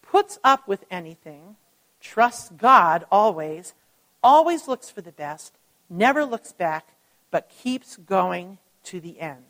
puts 0.00 0.38
up 0.42 0.66
with 0.66 0.86
anything, 0.90 1.56
trusts 2.00 2.48
God 2.56 3.04
always, 3.12 3.74
always 4.22 4.66
looks 4.66 4.88
for 4.88 5.02
the 5.02 5.12
best, 5.12 5.52
never 5.90 6.24
looks 6.24 6.52
back, 6.52 6.86
but 7.30 7.50
keeps 7.50 7.98
going 7.98 8.56
to 8.84 8.98
the 8.98 9.20
end. 9.20 9.44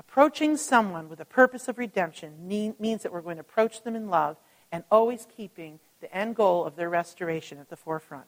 Approaching 0.00 0.56
someone 0.56 1.08
with 1.08 1.20
a 1.20 1.24
purpose 1.24 1.68
of 1.68 1.78
redemption 1.78 2.48
means 2.48 3.04
that 3.04 3.12
we're 3.12 3.20
going 3.20 3.36
to 3.36 3.42
approach 3.42 3.84
them 3.84 3.94
in 3.94 4.10
love 4.10 4.36
and 4.72 4.82
always 4.90 5.28
keeping 5.36 5.78
the 6.00 6.12
end 6.12 6.34
goal 6.34 6.64
of 6.64 6.74
their 6.74 6.90
restoration 6.90 7.58
at 7.58 7.70
the 7.70 7.76
forefront. 7.76 8.26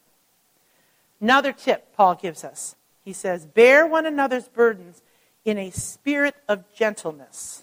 Another 1.23 1.53
tip 1.53 1.95
Paul 1.97 2.17
gives 2.17 2.43
us. 2.43 2.75
He 3.05 3.13
says, 3.13 3.47
Bear 3.47 3.87
one 3.87 4.07
another's 4.07 4.49
burdens 4.49 5.03
in 5.45 5.57
a 5.57 5.71
spirit 5.71 6.35
of 6.49 6.65
gentleness. 6.75 7.63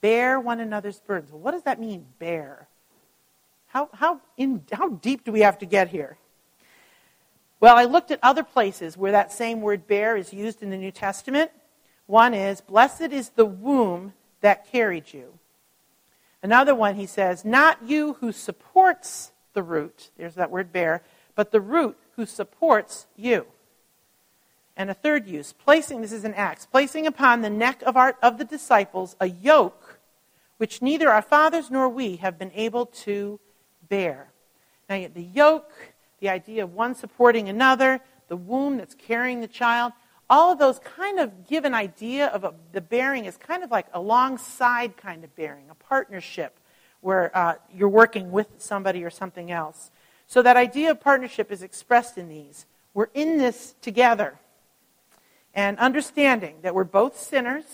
Bear 0.00 0.38
one 0.38 0.60
another's 0.60 1.00
burdens. 1.00 1.32
Well, 1.32 1.40
what 1.40 1.50
does 1.50 1.64
that 1.64 1.80
mean, 1.80 2.06
bear? 2.20 2.68
How, 3.66 3.88
how, 3.92 4.20
in, 4.36 4.62
how 4.72 4.90
deep 4.90 5.24
do 5.24 5.32
we 5.32 5.40
have 5.40 5.58
to 5.58 5.66
get 5.66 5.88
here? 5.88 6.16
Well, 7.58 7.76
I 7.76 7.84
looked 7.84 8.12
at 8.12 8.20
other 8.22 8.44
places 8.44 8.96
where 8.96 9.12
that 9.12 9.32
same 9.32 9.62
word 9.62 9.88
bear 9.88 10.16
is 10.16 10.32
used 10.32 10.62
in 10.62 10.70
the 10.70 10.76
New 10.76 10.92
Testament. 10.92 11.50
One 12.06 12.34
is, 12.34 12.60
Blessed 12.60 13.12
is 13.12 13.30
the 13.30 13.46
womb 13.46 14.12
that 14.42 14.70
carried 14.70 15.12
you. 15.12 15.38
Another 16.40 16.74
one, 16.74 16.94
he 16.94 17.06
says, 17.06 17.44
Not 17.44 17.82
you 17.84 18.14
who 18.20 18.30
supports 18.30 19.32
the 19.54 19.62
root, 19.62 20.10
there's 20.16 20.36
that 20.36 20.52
word 20.52 20.72
bear, 20.72 21.02
but 21.34 21.50
the 21.50 21.60
root 21.60 21.96
who 22.16 22.26
supports 22.26 23.06
you. 23.16 23.46
And 24.76 24.90
a 24.90 24.94
third 24.94 25.26
use, 25.26 25.52
placing, 25.52 26.02
this 26.02 26.12
is 26.12 26.24
an 26.24 26.34
Acts, 26.34 26.66
placing 26.66 27.06
upon 27.06 27.40
the 27.40 27.50
neck 27.50 27.82
of, 27.82 27.96
our, 27.96 28.16
of 28.22 28.38
the 28.38 28.44
disciples 28.44 29.16
a 29.20 29.28
yoke 29.28 29.96
which 30.58 30.80
neither 30.80 31.10
our 31.10 31.22
fathers 31.22 31.70
nor 31.70 31.88
we 31.88 32.16
have 32.16 32.38
been 32.38 32.52
able 32.54 32.86
to 32.86 33.38
bear. 33.88 34.28
Now, 34.88 35.06
the 35.12 35.22
yoke, 35.22 35.70
the 36.20 36.28
idea 36.28 36.64
of 36.64 36.74
one 36.74 36.94
supporting 36.94 37.48
another, 37.48 38.00
the 38.28 38.36
womb 38.36 38.78
that's 38.78 38.94
carrying 38.94 39.40
the 39.40 39.48
child, 39.48 39.92
all 40.28 40.52
of 40.52 40.58
those 40.58 40.78
kind 40.80 41.20
of 41.20 41.46
give 41.46 41.64
an 41.64 41.74
idea 41.74 42.26
of 42.28 42.44
a, 42.44 42.54
the 42.72 42.80
bearing 42.80 43.26
is 43.26 43.36
kind 43.36 43.62
of 43.62 43.70
like 43.70 43.86
alongside 43.92 44.96
kind 44.96 45.24
of 45.24 45.34
bearing, 45.36 45.66
a 45.70 45.74
partnership 45.74 46.58
where 47.00 47.36
uh, 47.36 47.54
you're 47.72 47.88
working 47.88 48.32
with 48.32 48.48
somebody 48.58 49.04
or 49.04 49.10
something 49.10 49.50
else. 49.50 49.90
So 50.26 50.42
that 50.42 50.56
idea 50.56 50.90
of 50.90 51.00
partnership 51.00 51.52
is 51.52 51.62
expressed 51.62 52.18
in 52.18 52.28
these. 52.28 52.66
We're 52.94 53.08
in 53.14 53.38
this 53.38 53.74
together. 53.80 54.38
And 55.54 55.78
understanding 55.78 56.56
that 56.62 56.74
we're 56.74 56.84
both 56.84 57.18
sinners, 57.18 57.64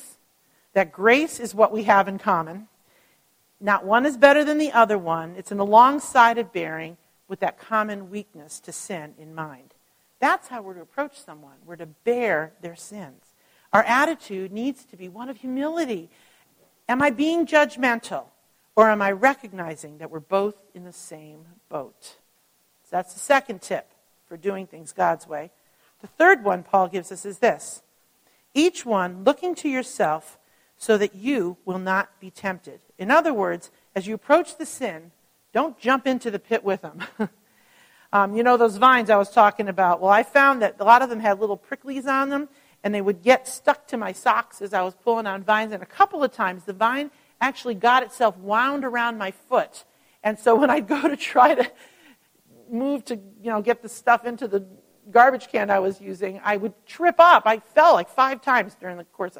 that 0.73 0.93
grace 0.93 1.41
is 1.41 1.55
what 1.55 1.73
we 1.73 1.85
have 1.85 2.09
in 2.09 2.19
common. 2.19 2.69
Not 3.61 3.85
one 3.85 4.07
is 4.07 4.17
better 4.17 4.45
than 4.45 4.59
the 4.59 4.73
other 4.73 4.99
one. 4.99 5.35
It's 5.37 5.53
an 5.53 5.59
alongside 5.59 6.39
of 6.39 6.53
bearing 6.53 6.97
with 7.29 7.41
that 7.41 7.59
common 7.59 8.11
weakness 8.11 8.61
to 8.61 8.73
sin 8.73 9.15
in 9.19 9.35
mind. 9.35 9.75
That's 10.21 10.49
how 10.49 10.63
we're 10.63 10.75
to 10.75 10.83
approach 10.83 11.19
someone. 11.19 11.57
We're 11.65 11.77
to 11.77 11.87
bear 11.87 12.53
their 12.61 12.77
sins. 12.77 13.25
Our 13.73 13.83
attitude 13.85 14.53
needs 14.53 14.85
to 14.87 14.97
be 14.97 15.09
one 15.09 15.29
of 15.29 15.39
humility. 15.39 16.11
Am 16.89 17.03
I 17.03 17.11
being 17.11 17.47
judgmental? 17.47 18.25
Or 18.75 18.91
am 18.91 19.03
I 19.03 19.13
recognizing 19.13 19.99
that 19.99 20.11
we're 20.11 20.21
both 20.21 20.55
in 20.75 20.85
the 20.85 20.93
same 20.93 21.45
boat? 21.69 22.17
So 22.93 22.99
that's 22.99 23.15
the 23.15 23.21
second 23.21 23.63
tip 23.63 23.91
for 24.29 24.37
doing 24.37 24.67
things 24.67 24.93
God's 24.93 25.27
way. 25.27 25.51
The 26.03 26.09
third 26.09 26.45
one 26.45 26.63
Paul 26.63 26.89
gives 26.89 27.11
us 27.11 27.25
is 27.25 27.39
this 27.39 27.81
each 28.53 28.85
one 28.85 29.25
looking 29.25 29.55
to 29.57 29.69
yourself 29.71 30.39
so 30.77 30.99
that 30.99 31.15
you 31.15 31.57
will 31.65 31.79
not 31.79 32.21
be 32.21 32.31
tempted. 32.31 32.81
In 32.99 33.11
other 33.11 33.33
words, 33.33 33.71
as 33.97 34.07
you 34.07 34.15
approach 34.15 34.59
the 34.59 34.67
sin, 34.67 35.11
don't 35.55 35.79
jump 35.79 36.07
into 36.07 36.31
the 36.31 36.39
pit 36.39 36.63
with 36.63 36.83
them. 36.83 37.03
Um, 38.15 38.37
you 38.37 38.43
know 38.43 38.59
those 38.59 38.77
vines 38.77 39.09
I 39.09 39.17
was 39.17 39.31
talking 39.31 39.69
about? 39.69 40.03
Well, 40.03 40.11
I 40.11 40.23
found 40.23 40.61
that 40.61 40.77
a 40.79 40.85
lot 40.85 41.01
of 41.01 41.09
them 41.09 41.21
had 41.21 41.41
little 41.41 41.57
pricklies 41.57 42.05
on 42.05 42.29
them, 42.29 42.51
and 42.85 42.95
they 42.95 43.01
would 43.01 43.23
get 43.23 43.49
stuck 43.49 43.87
to 43.87 43.97
my 43.97 44.13
socks 44.13 44.61
as 44.61 44.75
I 44.75 44.83
was 44.83 44.95
pulling 44.95 45.27
on 45.27 45.43
vines. 45.43 45.73
And 45.73 45.83
a 45.83 45.87
couple 45.87 46.23
of 46.23 46.31
times, 46.31 46.65
the 46.65 46.75
vine 46.75 47.11
actually 47.41 47.75
got 47.75 48.03
itself 48.03 48.37
wound 48.37 48.85
around 48.85 49.17
my 49.17 49.31
foot. 49.31 49.85
And 50.23 50.39
so 50.39 50.55
when 50.55 50.69
I'd 50.69 50.87
go 50.87 51.09
to 51.09 51.17
try 51.17 51.55
to 51.55 51.73
move 52.73 53.05
to, 53.07 53.17
you 53.17 53.51
know, 53.51 53.61
get 53.61 53.83
the 53.83 53.89
stuff 53.89 54.25
into 54.25 54.49
the 54.49 54.67
garbage 55.11 55.49
can 55.49 55.71
I 55.71 55.79
was 55.79 56.01
using, 56.01 56.41
I 56.45 56.57
would 56.57 56.75
trip 56.87 57.17
up. 57.19 57.43
I 57.47 57.59
fell 57.59 57.95
like 57.95 58.09
five 58.09 58.41
times 58.41 58.77
during 58.81 58.97
the 58.97 59.05
course. 59.05 59.37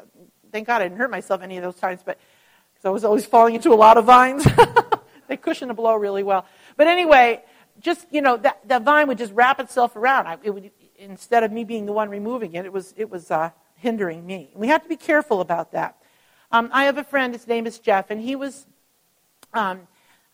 Thank 0.51 0.67
God 0.67 0.81
I 0.81 0.85
didn't 0.85 0.97
hurt 0.97 1.11
myself 1.11 1.41
any 1.41 1.57
of 1.57 1.63
those 1.63 1.75
times, 1.75 2.01
but 2.05 2.19
because 2.73 2.85
I 2.85 2.89
was 2.89 3.03
always 3.03 3.25
falling 3.25 3.55
into 3.55 3.73
a 3.73 3.75
lot 3.75 3.97
of 3.97 4.05
vines. 4.05 4.45
they 5.27 5.37
cushion 5.37 5.67
the 5.67 5.73
blow 5.73 5.95
really 5.95 6.23
well. 6.23 6.45
But 6.75 6.87
anyway, 6.87 7.43
just, 7.79 8.05
you 8.11 8.21
know, 8.21 8.37
that, 8.37 8.67
that 8.67 8.83
vine 8.83 9.07
would 9.07 9.17
just 9.17 9.33
wrap 9.33 9.59
itself 9.59 9.95
around. 9.95 10.27
I, 10.27 10.37
it 10.43 10.51
would, 10.51 10.71
instead 10.97 11.43
of 11.43 11.51
me 11.51 11.63
being 11.63 11.85
the 11.85 11.93
one 11.93 12.09
removing 12.09 12.53
it, 12.53 12.65
it 12.65 12.73
was, 12.73 12.93
it 12.97 13.09
was 13.09 13.31
uh, 13.31 13.51
hindering 13.75 14.25
me. 14.25 14.51
We 14.55 14.67
have 14.67 14.83
to 14.83 14.89
be 14.89 14.97
careful 14.97 15.41
about 15.41 15.71
that. 15.71 15.97
Um, 16.51 16.69
I 16.71 16.85
have 16.85 16.97
a 16.97 17.03
friend, 17.03 17.33
his 17.33 17.47
name 17.47 17.65
is 17.65 17.79
Jeff, 17.79 18.11
and 18.11 18.21
he 18.21 18.35
was 18.35 18.67
um, 19.53 19.87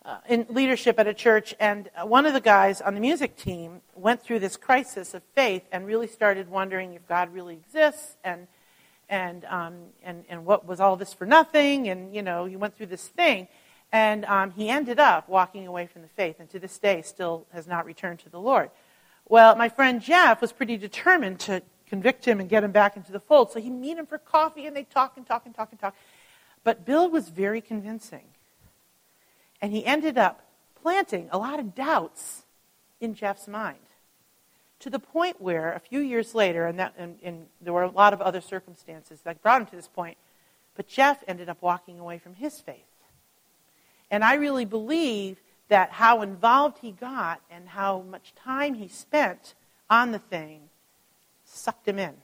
uh, 0.04 0.18
in 0.28 0.46
leadership 0.48 0.98
at 0.98 1.06
a 1.06 1.14
church, 1.14 1.54
and 1.60 1.90
one 2.04 2.26
of 2.26 2.32
the 2.32 2.40
guys 2.40 2.80
on 2.80 2.94
the 2.94 3.00
music 3.00 3.36
team 3.36 3.82
went 3.94 4.22
through 4.22 4.38
this 4.38 4.56
crisis 4.56 5.14
of 5.14 5.22
faith 5.34 5.62
and 5.72 5.86
really 5.86 6.06
started 6.06 6.48
wondering 6.48 6.94
if 6.94 7.06
God 7.06 7.32
really 7.34 7.54
exists 7.54 8.16
and, 8.24 8.46
and, 9.08 9.44
um, 9.44 9.74
and, 10.02 10.24
and 10.28 10.46
what 10.46 10.66
was 10.66 10.80
all 10.80 10.96
this 10.96 11.12
for 11.12 11.26
nothing, 11.26 11.88
and, 11.88 12.14
you 12.14 12.22
know, 12.22 12.46
he 12.46 12.56
went 12.56 12.76
through 12.76 12.86
this 12.86 13.08
thing. 13.08 13.48
And 13.92 14.24
um, 14.26 14.52
he 14.52 14.70
ended 14.70 15.00
up 15.00 15.28
walking 15.28 15.66
away 15.66 15.88
from 15.88 16.02
the 16.02 16.08
faith, 16.08 16.36
and 16.38 16.48
to 16.50 16.60
this 16.60 16.78
day 16.78 17.02
still 17.02 17.46
has 17.52 17.66
not 17.66 17.84
returned 17.84 18.20
to 18.20 18.28
the 18.28 18.38
Lord. 18.38 18.70
Well, 19.28 19.56
my 19.56 19.68
friend 19.68 20.00
Jeff 20.00 20.40
was 20.40 20.52
pretty 20.52 20.76
determined 20.76 21.40
to 21.40 21.62
convict 21.88 22.24
him 22.24 22.38
and 22.38 22.48
get 22.48 22.62
him 22.62 22.70
back 22.70 22.96
into 22.96 23.10
the 23.10 23.18
fold. 23.18 23.50
So 23.50 23.60
he 23.60 23.68
meet 23.68 23.98
him 23.98 24.06
for 24.06 24.16
coffee, 24.16 24.66
and 24.66 24.76
they 24.76 24.84
talk 24.84 25.16
and 25.16 25.26
talk 25.26 25.44
and 25.44 25.52
talk 25.52 25.72
and 25.72 25.80
talk. 25.80 25.96
But 26.62 26.86
Bill 26.86 27.10
was 27.10 27.30
very 27.30 27.60
convincing. 27.60 28.26
And 29.60 29.72
he 29.72 29.84
ended 29.84 30.16
up 30.16 30.44
planting 30.82 31.28
a 31.30 31.38
lot 31.38 31.60
of 31.60 31.74
doubts 31.74 32.44
in 33.00 33.14
Jeff's 33.14 33.48
mind. 33.48 33.78
To 34.80 34.90
the 34.90 34.98
point 34.98 35.40
where, 35.40 35.72
a 35.72 35.80
few 35.80 36.00
years 36.00 36.34
later, 36.34 36.66
and, 36.66 36.78
that, 36.78 36.94
and, 36.96 37.18
and 37.22 37.46
there 37.60 37.72
were 37.72 37.82
a 37.82 37.90
lot 37.90 38.14
of 38.14 38.22
other 38.22 38.40
circumstances 38.40 39.20
that 39.22 39.42
brought 39.42 39.60
him 39.60 39.66
to 39.66 39.76
this 39.76 39.88
point, 39.88 40.16
but 40.74 40.88
Jeff 40.88 41.22
ended 41.28 41.50
up 41.50 41.60
walking 41.60 41.98
away 41.98 42.18
from 42.18 42.34
his 42.34 42.60
faith. 42.60 42.78
And 44.10 44.24
I 44.24 44.34
really 44.34 44.64
believe 44.64 45.40
that 45.68 45.90
how 45.92 46.22
involved 46.22 46.78
he 46.80 46.92
got 46.92 47.40
and 47.50 47.68
how 47.68 48.00
much 48.00 48.34
time 48.34 48.74
he 48.74 48.88
spent 48.88 49.54
on 49.88 50.12
the 50.12 50.18
thing 50.18 50.62
sucked 51.44 51.86
him 51.86 51.98
in. 51.98 52.14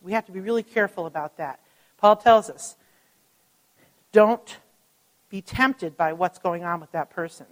We 0.00 0.12
have 0.12 0.26
to 0.26 0.32
be 0.32 0.40
really 0.40 0.62
careful 0.62 1.06
about 1.06 1.36
that. 1.36 1.60
Paul 1.98 2.16
tells 2.16 2.50
us 2.50 2.76
don't 4.10 4.56
be 5.32 5.40
tempted 5.40 5.96
by 5.96 6.12
what's 6.12 6.38
going 6.38 6.62
on 6.62 6.78
with 6.78 6.92
that 6.92 7.08
person. 7.08 7.46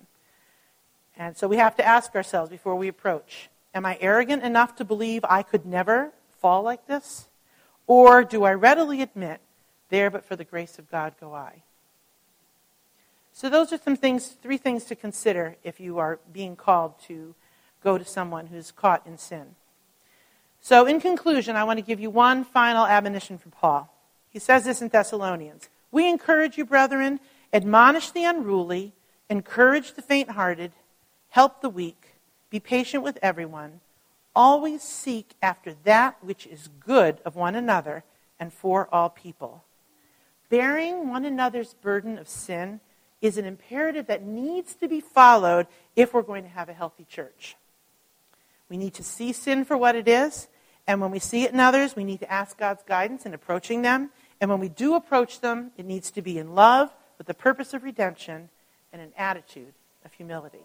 And 1.16 1.35
so 1.35 1.49
we 1.49 1.57
have 1.57 1.75
to 1.77 1.85
ask 1.85 2.14
ourselves 2.14 2.51
before 2.51 2.77
we 2.77 2.87
approach 2.87 3.49
Am 3.75 3.87
I 3.87 3.97
arrogant 4.01 4.43
enough 4.43 4.77
to 4.77 4.85
believe 4.85 5.25
I 5.25 5.43
could 5.43 5.64
never 5.64 6.12
fall 6.40 6.62
like 6.62 6.87
this? 6.87 7.29
Or 7.87 8.23
do 8.23 8.45
I 8.45 8.53
readily 8.53 9.01
admit, 9.01 9.40
there 9.88 10.11
but 10.11 10.25
for 10.25 10.37
the 10.37 10.45
grace 10.45 10.79
of 10.79 10.90
God 10.90 11.14
go 11.21 11.33
I? 11.33 11.62
So, 13.33 13.49
those 13.49 13.73
are 13.73 13.79
some 13.79 13.97
things, 13.97 14.27
three 14.27 14.59
things 14.59 14.85
to 14.85 14.95
consider 14.95 15.57
if 15.62 15.81
you 15.81 15.99
are 15.99 16.19
being 16.33 16.57
called 16.57 17.01
to 17.07 17.35
go 17.83 17.97
to 17.97 18.05
someone 18.05 18.49
who's 18.49 18.73
caught 18.73 19.07
in 19.07 19.16
sin. 19.16 19.55
So, 20.61 20.85
in 20.85 21.01
conclusion, 21.01 21.57
I 21.57 21.64
want 21.64 21.79
to 21.79 21.85
give 21.85 22.01
you 22.01 22.11
one 22.11 22.45
final 22.45 22.85
admonition 22.85 23.38
from 23.38 23.53
Paul. 23.53 23.90
He 24.29 24.38
says 24.38 24.64
this 24.64 24.83
in 24.83 24.88
Thessalonians 24.88 25.71
We 25.90 26.09
encourage 26.09 26.59
you, 26.59 26.66
brethren, 26.66 27.21
admonish 27.53 28.11
the 28.11 28.25
unruly, 28.25 28.93
encourage 29.29 29.95
the 29.95 30.03
faint 30.03 30.31
hearted, 30.31 30.73
help 31.31 31.61
the 31.61 31.69
weak, 31.69 32.15
be 32.51 32.61
patient 32.61 33.03
with 33.03 33.19
everyone, 33.23 33.81
always 34.35 34.83
seek 34.83 35.35
after 35.43 35.75
that 35.85 36.23
which 36.23 36.47
is 36.47 36.69
good 36.85 37.21
of 37.25 37.37
one 37.37 37.55
another 37.55 38.05
and 38.39 38.53
for 38.53 38.89
all 38.93 39.09
people. 39.09 39.65
Bearing 40.49 41.09
one 41.09 41.25
another's 41.25 41.75
burden 41.75 42.19
of 42.19 42.29
sin 42.29 42.81
is 43.21 43.37
an 43.37 43.45
imperative 43.45 44.07
that 44.07 44.25
needs 44.25 44.75
to 44.77 44.89
be 44.89 45.01
followed 45.01 45.67
if 45.95 46.15
we're 46.15 46.23
going 46.23 46.43
to 46.43 46.49
have 46.49 46.69
a 46.69 46.75
healthy 46.75 47.05
church. 47.05 47.57
We 48.69 48.77
need 48.77 48.95
to 48.95 49.05
see 49.05 49.33
sin 49.33 49.65
for 49.65 49.77
what 49.77 49.95
it 49.95 50.09
is, 50.09 50.49
and 50.87 51.01
when 51.01 51.11
we 51.11 51.19
see 51.19 51.45
it 51.45 51.53
in 51.53 51.61
others, 51.61 51.95
we 51.95 52.05
need 52.05 52.21
to 52.21 52.33
ask 52.33 52.59
God's 52.59 52.83
guidance 52.83 53.27
in 53.27 53.35
approaching 53.35 53.83
them. 53.83 54.11
And 54.41 54.51
when 54.51 54.59
we 54.59 54.69
do 54.69 54.95
approach 54.95 55.41
them, 55.41 55.71
it 55.77 55.85
needs 55.85 56.11
to 56.13 56.23
be 56.23 56.39
in 56.39 56.55
love, 56.55 56.91
with 57.20 57.26
the 57.26 57.35
purpose 57.35 57.74
of 57.74 57.83
redemption, 57.83 58.48
and 58.94 59.02
an 59.02 59.12
attitude 59.14 59.74
of 60.06 60.12
humility. 60.14 60.64